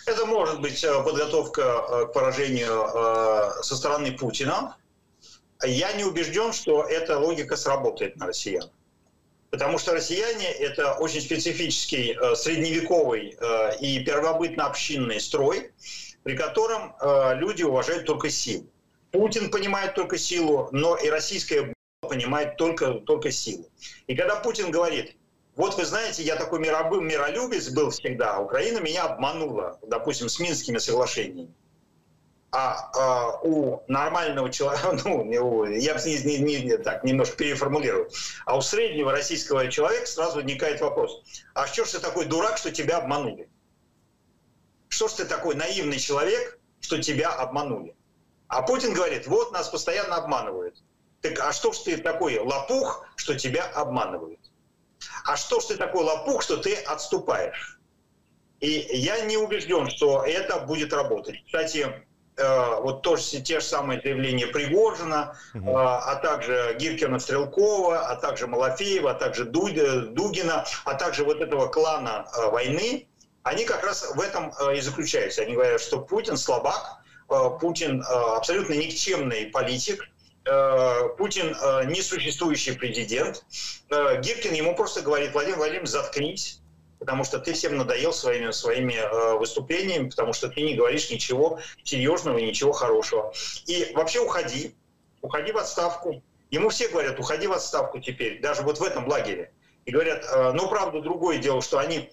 Это 0.09 0.25
может 0.25 0.61
быть 0.61 0.83
э, 0.83 1.03
подготовка 1.03 1.61
э, 1.61 2.05
к 2.07 2.13
поражению 2.13 2.83
э, 2.83 3.63
со 3.63 3.75
стороны 3.75 4.11
Путина. 4.11 4.75
Я 5.63 5.93
не 5.93 6.03
убежден, 6.03 6.51
что 6.51 6.83
эта 6.83 7.19
логика 7.19 7.55
сработает 7.55 8.15
на 8.17 8.25
россиян. 8.25 8.69
Потому 9.51 9.77
что 9.77 9.93
россияне– 9.93 10.47
это 10.59 10.93
очень 10.93 11.21
специфический 11.21 12.15
средневековый 12.35 13.35
и 13.81 14.03
первобытно-общинный 14.05 15.19
строй, 15.19 15.71
при 16.23 16.35
котором 16.35 16.95
э, 16.99 17.35
люди 17.35 17.63
уважают 17.63 18.05
только 18.05 18.29
силу. 18.29 18.67
Путин 19.11 19.49
понимает 19.49 19.95
только 19.95 20.17
силу, 20.17 20.69
но 20.71 20.95
и 20.95 21.09
российская 21.09 21.73
понимает 22.01 22.57
только, 22.57 22.93
только 22.95 23.31
силу. 23.31 23.69
И 24.07 24.15
когда 24.15 24.35
Путин 24.37 24.71
говорит, 24.71 25.15
вот 25.55 25.75
вы 25.75 25.85
знаете, 25.85 26.23
я 26.23 26.35
такой 26.35 26.59
миробым, 26.59 27.07
миролюбец 27.07 27.69
был 27.69 27.89
всегда, 27.89 28.35
а 28.35 28.39
Украина 28.39 28.79
меня 28.79 29.05
обманула, 29.05 29.79
допустим, 29.85 30.29
с 30.29 30.39
Минскими 30.39 30.77
соглашениями. 30.77 31.53
А, 32.51 32.89
а 32.95 33.39
у 33.41 33.83
нормального 33.87 34.49
человека, 34.49 34.97
ну, 35.05 35.25
я 35.65 35.93
не, 35.95 36.37
не, 36.39 36.61
не, 36.63 36.77
так 36.77 37.03
немножко 37.03 37.37
переформулирую, 37.37 38.09
а 38.45 38.57
у 38.57 38.61
среднего 38.61 39.11
российского 39.11 39.69
человека 39.69 40.07
сразу 40.07 40.37
возникает 40.37 40.81
вопрос, 40.81 41.21
а 41.53 41.67
что 41.67 41.85
ж 41.85 41.89
ты 41.89 41.99
такой 41.99 42.25
дурак, 42.25 42.57
что 42.57 42.71
тебя 42.71 42.97
обманули? 42.97 43.49
Что 44.89 45.07
ж 45.07 45.13
ты 45.13 45.25
такой 45.25 45.55
наивный 45.55 45.97
человек, 45.97 46.59
что 46.81 47.01
тебя 47.01 47.29
обманули? 47.31 47.95
А 48.47 48.61
Путин 48.61 48.93
говорит, 48.93 49.27
вот 49.27 49.51
нас 49.51 49.69
постоянно 49.69 50.15
обманывают. 50.15 50.83
Так 51.21 51.39
а 51.39 51.53
что 51.53 51.71
ж 51.71 51.77
ты 51.79 51.97
такой 51.97 52.37
лопух, 52.39 53.05
что 53.15 53.35
тебя 53.35 53.65
обманывают? 53.65 54.39
А 55.25 55.37
что 55.37 55.59
ж 55.59 55.65
ты 55.65 55.77
такой 55.77 56.03
лопух, 56.03 56.41
что 56.41 56.57
ты 56.57 56.75
отступаешь? 56.75 57.79
И 58.59 58.89
я 58.91 59.21
не 59.21 59.37
убежден, 59.37 59.89
что 59.89 60.23
это 60.25 60.59
будет 60.59 60.91
работать. 60.91 61.43
Кстати, 61.45 62.05
Э, 62.39 62.79
вот 62.81 63.01
тоже 63.01 63.41
те 63.41 63.59
же 63.59 63.65
самые 63.65 63.99
заявления 64.01 64.47
Пригожина, 64.47 65.35
угу. 65.53 65.75
а 65.75 66.15
также 66.15 66.75
Гиркина 66.79 67.19
Стрелкова, 67.19 68.07
а 68.07 68.15
также 68.15 68.47
Малафеева, 68.47 69.11
а 69.11 69.13
также 69.13 69.43
Дугина, 69.43 70.65
а 70.85 70.93
также 70.93 71.25
вот 71.25 71.41
этого 71.41 71.67
клана 71.67 72.25
э, 72.33 72.49
войны, 72.49 73.07
они 73.43 73.65
как 73.65 73.83
раз 73.83 74.11
в 74.15 74.19
этом 74.19 74.51
и 74.73 74.81
заключаются. 74.81 75.41
Они 75.41 75.53
говорят, 75.53 75.81
что 75.81 75.99
Путин 75.99 76.37
слабак, 76.37 76.99
Путин 77.59 78.03
абсолютно 78.03 78.73
никчемный 78.73 79.47
политик, 79.47 80.09
Путин 80.43 81.51
несуществующий 81.89 82.73
президент. 82.73 83.45
Гиркин 83.89 84.53
ему 84.53 84.75
просто 84.75 85.01
говорит, 85.01 85.31
Владимир 85.33 85.57
Владимирович, 85.57 85.89
заткнись, 85.89 86.59
потому 86.99 87.23
что 87.23 87.39
ты 87.39 87.53
всем 87.53 87.77
надоел 87.77 88.13
своими, 88.13 88.51
своими 88.51 88.93
э, 88.93 89.37
выступлениями, 89.37 90.09
потому 90.09 90.33
что 90.33 90.49
ты 90.49 90.61
не 90.61 90.75
говоришь 90.75 91.09
ничего 91.09 91.59
серьезного 91.83 92.37
и 92.37 92.45
ничего 92.45 92.73
хорошего. 92.73 93.33
И 93.65 93.91
вообще 93.95 94.19
уходи, 94.19 94.75
уходи 95.21 95.51
в 95.51 95.57
отставку. 95.57 96.21
Ему 96.51 96.69
все 96.69 96.89
говорят, 96.89 97.19
уходи 97.19 97.47
в 97.47 97.53
отставку 97.53 97.99
теперь, 97.99 98.41
даже 98.41 98.61
вот 98.63 98.79
в 98.79 98.83
этом 98.83 99.07
лагере. 99.07 99.51
И 99.85 99.91
говорят, 99.91 100.25
э, 100.25 100.51
ну, 100.53 100.67
правда, 100.67 101.01
другое 101.01 101.37
дело, 101.37 101.61
что 101.61 101.79
они 101.79 101.97
э, 101.97 102.09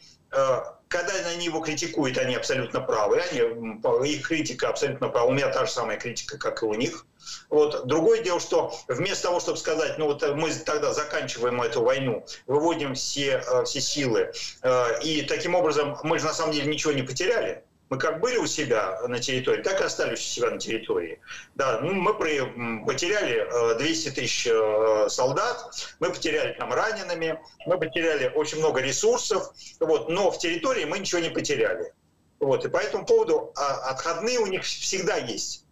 когда 0.88 1.12
они 1.30 1.46
его 1.46 1.60
критикуют, 1.60 2.16
они 2.18 2.34
абсолютно 2.34 2.80
правы, 2.80 3.20
они, 3.20 4.10
их 4.10 4.28
критика 4.28 4.68
абсолютно 4.68 5.08
права. 5.08 5.26
У 5.26 5.32
меня 5.32 5.48
та 5.48 5.66
же 5.66 5.72
самая 5.72 5.98
критика, 5.98 6.38
как 6.38 6.62
и 6.62 6.66
у 6.66 6.74
них. 6.74 7.06
Вот. 7.50 7.86
Другое 7.86 8.22
дело, 8.22 8.40
что 8.40 8.72
вместо 8.88 9.24
того, 9.24 9.40
чтобы 9.40 9.58
сказать, 9.58 9.98
ну 9.98 10.06
вот 10.06 10.22
мы 10.36 10.52
тогда 10.54 10.92
заканчиваем 10.92 11.60
эту 11.60 11.82
войну, 11.82 12.24
выводим 12.46 12.94
все, 12.94 13.42
э, 13.44 13.64
все 13.64 13.80
силы, 13.80 14.32
э, 14.62 15.02
и 15.02 15.22
таким 15.22 15.54
образом 15.54 15.98
мы 16.04 16.18
же 16.18 16.24
на 16.26 16.32
самом 16.32 16.52
деле 16.52 16.70
ничего 16.70 16.92
не 16.92 17.02
потеряли, 17.02 17.64
мы 17.88 17.98
как 17.98 18.20
были 18.20 18.36
у 18.38 18.46
себя 18.46 19.00
на 19.06 19.20
территории, 19.20 19.62
так 19.62 19.80
и 19.80 19.84
остались 19.84 20.18
у 20.18 20.22
себя 20.22 20.50
на 20.50 20.58
территории. 20.58 21.20
Да, 21.54 21.80
ну, 21.80 21.92
мы 21.92 22.14
потеряли 22.14 23.78
200 23.78 24.08
э, 24.08 24.10
тысяч 24.10 24.46
э, 24.46 25.06
солдат, 25.08 25.70
мы 26.00 26.10
потеряли 26.10 26.54
там 26.54 26.72
ранеными, 26.72 27.40
мы 27.66 27.78
потеряли 27.78 28.32
очень 28.34 28.58
много 28.58 28.80
ресурсов, 28.80 29.52
вот, 29.78 30.08
но 30.08 30.30
в 30.30 30.38
территории 30.38 30.84
мы 30.84 30.98
ничего 30.98 31.20
не 31.20 31.30
потеряли. 31.30 31.92
Вот, 32.40 32.64
и 32.64 32.68
по 32.68 32.78
этому 32.78 33.06
поводу 33.06 33.52
а, 33.56 33.90
отходные 33.90 34.40
у 34.40 34.46
них 34.46 34.64
всегда 34.64 35.16
есть. 35.16 35.64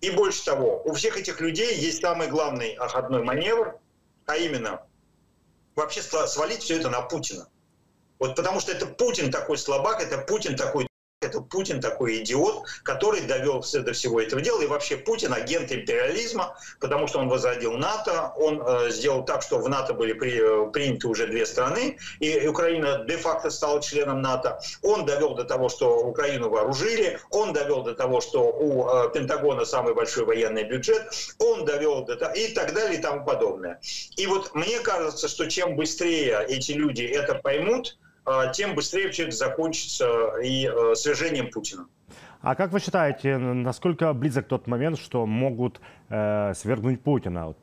И 0.00 0.10
больше 0.10 0.44
того, 0.44 0.82
у 0.84 0.94
всех 0.94 1.18
этих 1.18 1.40
людей 1.40 1.76
есть 1.76 2.00
самый 2.00 2.28
главный 2.28 2.74
отходной 2.74 3.22
маневр, 3.22 3.78
а 4.26 4.36
именно 4.36 4.82
вообще 5.74 6.00
свалить 6.00 6.62
все 6.62 6.78
это 6.78 6.90
на 6.90 7.02
Путина. 7.02 7.48
Вот 8.18 8.34
потому 8.34 8.60
что 8.60 8.72
это 8.72 8.86
Путин 8.86 9.30
такой 9.30 9.58
слабак, 9.58 10.00
это 10.00 10.18
Путин 10.18 10.56
такой 10.56 10.86
это 11.22 11.40
Путин 11.40 11.80
такой 11.80 12.18
идиот, 12.18 12.64
который 12.82 13.22
довел 13.22 13.64
до 13.72 13.92
всего 13.92 14.20
этого 14.20 14.42
дела. 14.42 14.60
И 14.60 14.66
вообще 14.66 14.96
Путин 14.96 15.32
агент 15.32 15.72
империализма, 15.72 16.56
потому 16.78 17.06
что 17.06 17.20
он 17.20 17.28
возродил 17.28 17.72
НАТО, 17.72 18.32
он 18.36 18.62
э, 18.62 18.90
сделал 18.90 19.24
так, 19.24 19.40
что 19.42 19.58
в 19.58 19.68
НАТО 19.68 19.94
были 19.94 20.12
при, 20.12 20.38
э, 20.38 20.70
приняты 20.70 21.08
уже 21.08 21.26
две 21.26 21.46
страны, 21.46 21.96
и 22.20 22.46
Украина 22.46 23.04
де-факто 23.08 23.48
стала 23.48 23.80
членом 23.80 24.20
НАТО. 24.20 24.60
Он 24.82 25.06
довел 25.06 25.34
до 25.34 25.44
того, 25.44 25.70
что 25.70 26.00
Украину 26.00 26.50
вооружили, 26.50 27.18
он 27.30 27.54
довел 27.54 27.82
до 27.82 27.94
того, 27.94 28.20
что 28.20 28.50
у 28.50 28.86
э, 28.86 29.10
Пентагона 29.14 29.64
самый 29.64 29.94
большой 29.94 30.26
военный 30.26 30.64
бюджет, 30.64 31.10
он 31.38 31.64
довел 31.64 32.04
до 32.04 32.16
того, 32.16 32.34
и 32.34 32.48
так 32.48 32.74
далее 32.74 32.98
и 32.98 33.02
тому 33.02 33.24
подобное. 33.24 33.80
И 34.16 34.26
вот 34.26 34.54
мне 34.54 34.80
кажется, 34.80 35.28
что 35.28 35.50
чем 35.50 35.76
быстрее 35.76 36.44
эти 36.46 36.72
люди 36.72 37.04
это 37.04 37.36
поймут, 37.36 37.96
тем 38.54 38.74
быстрее 38.74 39.10
все 39.10 39.24
это 39.24 39.36
закончится 39.36 40.36
и 40.42 40.66
э, 40.66 40.94
свержением 40.94 41.50
Путина. 41.50 41.86
А 42.42 42.54
как 42.54 42.72
вы 42.72 42.80
считаете, 42.80 43.38
насколько 43.38 44.12
близок 44.12 44.46
тот 44.46 44.66
момент, 44.66 44.98
что 44.98 45.26
могут 45.26 45.80
э, 46.08 46.54
свергнуть 46.54 47.02
Путина? 47.02 47.54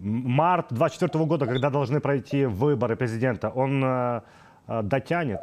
Март 0.00 0.66
24 0.70 1.24
года, 1.24 1.46
когда 1.46 1.70
должны 1.70 2.00
пройти 2.00 2.46
выборы 2.46 2.96
президента, 2.96 3.50
он 3.50 3.84
э, 3.84 4.20
э, 4.68 4.82
дотянет? 4.82 5.40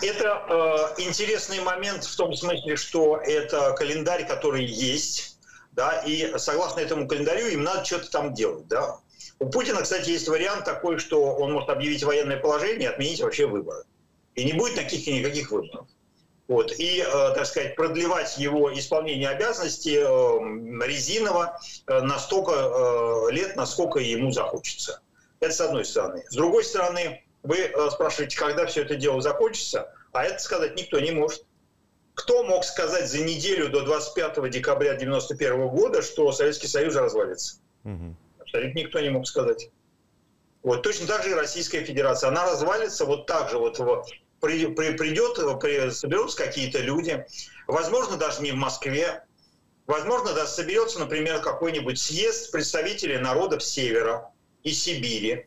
Это 0.00 0.94
э, 0.98 1.02
интересный 1.02 1.60
момент 1.60 2.04
в 2.04 2.16
том 2.16 2.32
смысле, 2.34 2.76
что 2.76 3.18
это 3.18 3.72
календарь, 3.72 4.26
который 4.26 4.64
есть, 4.64 5.38
да, 5.72 6.02
и 6.06 6.36
согласно 6.38 6.80
этому 6.80 7.06
календарю 7.06 7.46
им 7.46 7.62
надо 7.62 7.84
что-то 7.84 8.10
там 8.10 8.34
делать, 8.34 8.66
да. 8.68 8.98
У 9.42 9.50
Путина, 9.50 9.82
кстати, 9.82 10.10
есть 10.10 10.28
вариант 10.28 10.64
такой, 10.64 10.98
что 10.98 11.34
он 11.34 11.52
может 11.52 11.68
объявить 11.68 12.04
военное 12.04 12.36
положение 12.36 12.90
и 12.90 12.92
отменить 12.92 13.20
вообще 13.20 13.44
выборы. 13.48 13.82
И 14.36 14.44
не 14.44 14.52
будет 14.52 14.76
таких 14.76 15.04
никаких 15.08 15.50
выборов. 15.50 15.88
Вот. 16.46 16.70
И, 16.78 17.00
э, 17.00 17.34
так 17.34 17.44
сказать, 17.46 17.74
продлевать 17.74 18.38
его 18.38 18.72
исполнение 18.72 19.28
обязанностей 19.28 19.96
э, 19.96 20.86
резиново 20.86 21.58
э, 21.88 22.00
на 22.02 22.20
столько 22.20 23.30
лет, 23.32 23.56
насколько 23.56 23.98
ему 23.98 24.30
захочется. 24.30 25.00
Это 25.40 25.52
с 25.52 25.60
одной 25.60 25.84
стороны. 25.84 26.22
С 26.30 26.36
другой 26.36 26.62
стороны, 26.62 27.24
вы 27.42 27.56
спрашиваете, 27.90 28.38
когда 28.38 28.66
все 28.66 28.82
это 28.82 28.94
дело 28.94 29.20
закончится, 29.20 29.92
а 30.12 30.22
это 30.22 30.38
сказать 30.38 30.76
никто 30.76 31.00
не 31.00 31.10
может. 31.10 31.44
Кто 32.14 32.44
мог 32.44 32.62
сказать 32.62 33.08
за 33.08 33.18
неделю 33.24 33.70
до 33.70 33.80
25 33.80 34.50
декабря 34.50 34.92
1991 34.92 35.68
года, 35.68 36.00
что 36.00 36.30
Советский 36.30 36.68
Союз 36.68 36.94
развалится? 36.94 37.56
Угу. 37.82 38.14
Абсолютно 38.52 38.80
никто 38.80 39.00
не 39.00 39.08
мог 39.08 39.26
сказать. 39.26 39.70
Вот 40.62 40.82
точно 40.82 41.06
так 41.06 41.22
же 41.22 41.30
и 41.30 41.34
Российская 41.34 41.82
Федерация. 41.84 42.28
Она 42.28 42.44
развалится 42.44 43.06
вот 43.06 43.26
так 43.26 43.48
же. 43.48 43.56
Вот 43.56 43.80
при, 44.40 44.66
при, 44.66 44.92
придет, 44.92 45.36
при, 45.58 45.90
соберутся 45.90 46.36
какие-то 46.36 46.80
люди, 46.80 47.24
возможно, 47.66 48.16
даже 48.16 48.42
не 48.42 48.52
в 48.52 48.56
Москве, 48.56 49.24
возможно, 49.86 50.34
даже 50.34 50.50
соберется, 50.50 50.98
например, 50.98 51.40
какой-нибудь 51.40 51.98
съезд 51.98 52.52
представителей 52.52 53.18
народов 53.18 53.62
Севера 53.64 54.30
и 54.62 54.72
Сибири 54.72 55.46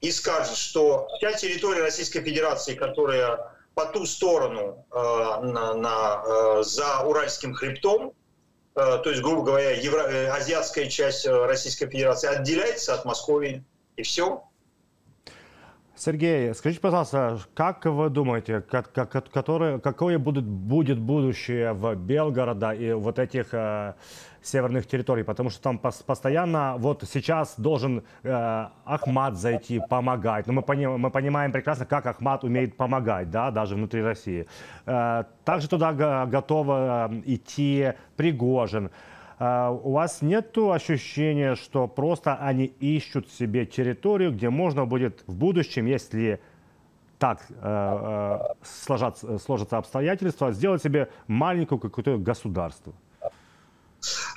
и 0.00 0.10
скажет, 0.10 0.56
что 0.56 1.06
вся 1.16 1.34
территория 1.34 1.82
Российской 1.82 2.22
Федерации, 2.22 2.74
которая 2.74 3.54
по 3.74 3.86
ту 3.86 4.04
сторону 4.04 4.84
э, 4.90 4.96
на, 4.96 5.74
на, 5.74 6.24
э, 6.26 6.62
за 6.64 7.00
Уральским 7.06 7.54
хребтом, 7.54 8.12
то 8.74 9.10
есть, 9.10 9.22
грубо 9.22 9.42
говоря, 9.42 9.72
евро... 9.72 10.02
Э, 10.02 10.28
азиатская 10.28 10.88
часть 10.88 11.26
э, 11.26 11.46
Российской 11.46 11.88
Федерации 11.88 12.28
отделяется 12.28 12.94
от 12.94 13.04
Москвы, 13.04 13.64
и 13.96 14.02
все. 14.02 14.44
Сергей, 16.04 16.52
скажите, 16.52 16.80
пожалуйста, 16.80 17.38
как 17.54 17.84
вы 17.84 18.10
думаете, 18.10 18.60
как, 18.60 18.90
как, 18.90 19.30
которое, 19.30 19.78
какое 19.78 20.18
будет, 20.18 20.44
будет 20.44 20.98
будущее 20.98 21.74
в 21.74 21.94
Белгорода 21.94 22.72
и 22.72 22.92
вот 22.92 23.20
этих 23.20 23.54
э, 23.54 23.94
северных 24.42 24.88
территорий? 24.88 25.22
Потому 25.22 25.50
что 25.50 25.62
там 25.62 25.78
пос, 25.78 26.02
постоянно, 26.02 26.74
вот 26.76 27.04
сейчас 27.08 27.54
должен 27.56 28.02
э, 28.24 28.66
Ахмат 28.84 29.36
зайти, 29.36 29.80
помогать. 29.88 30.48
Но 30.48 30.54
мы, 30.54 30.62
поним, 30.62 30.98
мы 30.98 31.12
понимаем 31.12 31.52
прекрасно, 31.52 31.86
как 31.86 32.04
Ахмат 32.06 32.42
умеет 32.42 32.76
помогать, 32.76 33.30
да, 33.30 33.52
даже 33.52 33.76
внутри 33.76 34.02
России. 34.02 34.48
Э, 34.86 35.22
также 35.44 35.68
туда 35.68 35.92
готов 36.26 36.66
э, 36.68 37.22
идти 37.26 37.92
Пригожин. 38.16 38.90
А, 39.44 39.70
у 39.72 39.90
вас 39.90 40.22
нет 40.22 40.56
ощущения, 40.56 41.56
что 41.56 41.88
просто 41.88 42.36
они 42.36 42.66
ищут 42.66 43.28
себе 43.28 43.66
территорию, 43.66 44.30
где 44.30 44.50
можно 44.50 44.86
будет 44.86 45.24
в 45.26 45.34
будущем, 45.34 45.86
если 45.86 46.40
так 47.18 47.40
э, 47.50 47.54
э, 47.60 48.38
сложатся, 48.62 49.38
сложатся 49.38 49.78
обстоятельства, 49.78 50.52
сделать 50.52 50.80
себе 50.80 51.08
маленькое 51.26 51.80
какое-то 51.80 52.18
государство? 52.18 52.92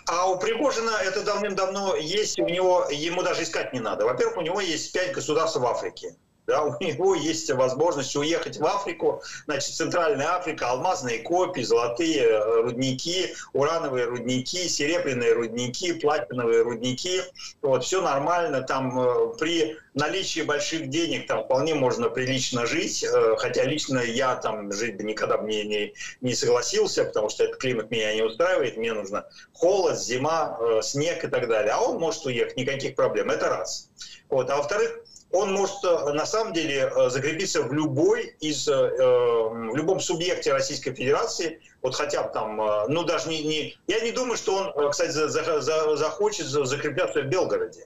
А 0.08 0.26
у 0.32 0.40
Пригожина 0.40 0.94
это 1.04 1.24
давным-давно 1.24 1.96
есть, 1.98 2.40
у 2.40 2.48
него, 2.50 2.88
ему 2.90 3.22
даже 3.22 3.44
искать 3.44 3.74
не 3.74 3.82
надо. 3.82 4.06
Во-первых, 4.06 4.38
у 4.38 4.42
него 4.42 4.60
есть 4.60 4.92
пять 4.92 5.14
государств 5.14 5.60
в 5.60 5.66
Африке. 5.68 6.16
Да, 6.48 6.64
у 6.64 6.80
него 6.80 7.16
есть 7.16 7.50
возможность 7.50 8.16
уехать 8.16 8.58
в 8.58 8.66
Африку, 8.66 9.24
значит, 9.46 9.74
Центральная 9.74 10.28
Африка, 10.28 10.70
алмазные 10.70 11.20
копии, 11.20 11.62
золотые 11.62 12.22
э, 12.22 12.62
рудники, 12.62 13.34
урановые 13.54 14.06
рудники, 14.06 14.68
серебряные 14.68 15.34
рудники, 15.34 15.94
платиновые 15.94 16.62
рудники. 16.62 17.22
Вот, 17.64 17.84
все 17.84 18.00
нормально, 18.02 18.62
там 18.62 19.00
э, 19.00 19.34
при 19.40 19.76
наличии 19.96 20.42
больших 20.42 20.90
денег 20.90 21.26
там 21.26 21.46
вполне 21.46 21.74
можно 21.74 22.10
прилично 22.10 22.68
жить, 22.68 23.04
э, 23.04 23.36
хотя 23.38 23.64
лично 23.64 24.00
я 24.00 24.36
там 24.36 24.72
жить 24.72 24.98
бы 24.98 25.04
никогда 25.04 25.40
бы 25.40 25.48
не, 25.48 25.64
не, 25.64 25.94
не 26.22 26.36
согласился, 26.36 27.06
потому 27.06 27.30
что 27.30 27.44
этот 27.44 27.58
климат 27.58 27.90
меня 27.90 28.14
не 28.14 28.22
устраивает, 28.22 28.78
мне 28.78 28.94
нужно 28.94 29.26
холод, 29.54 30.00
зима, 30.00 30.60
снег 30.84 31.24
и 31.24 31.28
так 31.28 31.48
далее. 31.48 31.72
А 31.72 31.82
он 31.82 31.98
может 31.98 32.24
уехать, 32.28 32.56
никаких 32.56 32.96
проблем, 32.96 33.32
это 33.32 33.50
раз. 33.50 33.90
Вот. 34.30 34.50
А 34.50 34.58
во-вторых, 34.58 35.00
он 35.32 35.54
может 35.54 35.84
э, 35.84 36.14
на 36.14 36.26
самом 36.26 36.54
деле 36.54 36.92
э, 36.96 37.10
закрепиться 37.10 37.64
в 37.64 37.74
любой 37.74 38.36
из, 38.40 38.68
э, 38.68 38.74
в 38.74 39.76
любом 39.76 40.00
субъекте 40.00 40.54
Российской 40.54 40.94
Федерации, 40.94 41.62
вот 41.82 41.96
хотя 41.96 42.24
бы 42.24 42.34
там, 42.34 42.58
ну 42.88 43.04
даже 43.04 43.30
не, 43.30 43.44
не 43.44 43.78
я 43.88 44.00
не 44.00 44.12
думаю, 44.12 44.38
что 44.38 44.56
он, 44.56 44.92
кстати, 44.92 45.12
за, 45.12 45.28
за, 45.28 45.96
захочет 45.96 46.48
закрепляться 46.48 47.22
в 47.22 47.26
Белгороде, 47.26 47.86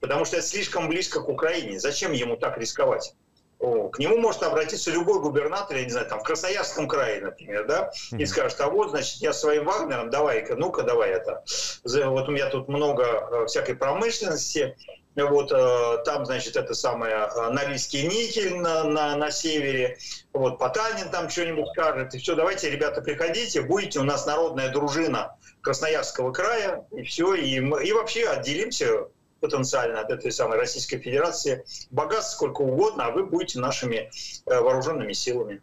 потому 0.00 0.24
что 0.24 0.38
это 0.38 0.46
слишком 0.46 0.88
близко 0.88 1.20
к 1.20 1.28
Украине. 1.28 1.78
Зачем 1.78 2.12
ему 2.12 2.36
так 2.36 2.56
рисковать? 2.56 3.14
К 3.58 3.98
нему 3.98 4.18
может 4.18 4.42
обратиться 4.42 4.90
любой 4.90 5.20
губернатор, 5.20 5.76
я 5.76 5.84
не 5.84 5.90
знаю, 5.90 6.06
там 6.08 6.20
в 6.20 6.22
Красноярском 6.22 6.88
крае, 6.88 7.20
например, 7.20 7.66
да, 7.66 7.92
и 8.12 8.26
скажет, 8.26 8.60
а 8.60 8.68
вот, 8.68 8.90
значит, 8.90 9.16
я 9.22 9.32
своим 9.32 9.64
Вагнером, 9.64 10.10
давай-ка, 10.10 10.56
ну-ка, 10.56 10.82
давай 10.82 11.10
это. 11.10 11.44
Вот 11.84 12.28
у 12.28 12.32
меня 12.32 12.50
тут 12.50 12.68
много 12.68 13.46
всякой 13.46 13.76
промышленности, 13.76 14.76
вот 15.22 15.52
э, 15.52 15.98
там, 16.04 16.26
значит, 16.26 16.56
это 16.56 16.74
самое 16.74 17.14
э, 17.14 17.50
Норильский 17.50 18.06
никель 18.06 18.56
на, 18.56 18.84
на, 18.84 19.16
на 19.16 19.30
севере. 19.30 19.98
Вот 20.32 20.58
Потанин 20.58 21.08
там 21.10 21.28
что-нибудь 21.28 21.68
скажет. 21.68 22.14
И 22.14 22.18
все, 22.18 22.34
давайте, 22.34 22.70
ребята, 22.70 23.00
приходите, 23.00 23.62
будете 23.62 24.00
у 24.00 24.02
нас 24.02 24.26
народная 24.26 24.72
дружина 24.72 25.36
Красноярского 25.60 26.32
края, 26.32 26.84
и 26.90 27.02
все. 27.02 27.34
И, 27.34 27.60
мы, 27.60 27.84
и 27.84 27.92
вообще 27.92 28.28
отделимся 28.28 29.06
потенциально 29.40 30.00
от 30.00 30.10
этой 30.10 30.32
самой 30.32 30.58
Российской 30.58 30.98
Федерации. 30.98 31.64
Богатств 31.90 32.32
сколько 32.32 32.62
угодно, 32.62 33.06
а 33.06 33.10
вы 33.10 33.24
будете 33.24 33.60
нашими 33.60 34.10
э, 34.46 34.60
вооруженными 34.60 35.12
силами. 35.12 35.62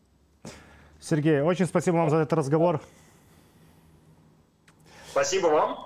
Сергей, 1.02 1.42
очень 1.42 1.66
спасибо 1.66 1.96
вам 1.98 2.10
за 2.10 2.18
этот 2.18 2.34
разговор. 2.34 2.80
Спасибо 5.10 5.48
вам. 5.48 5.78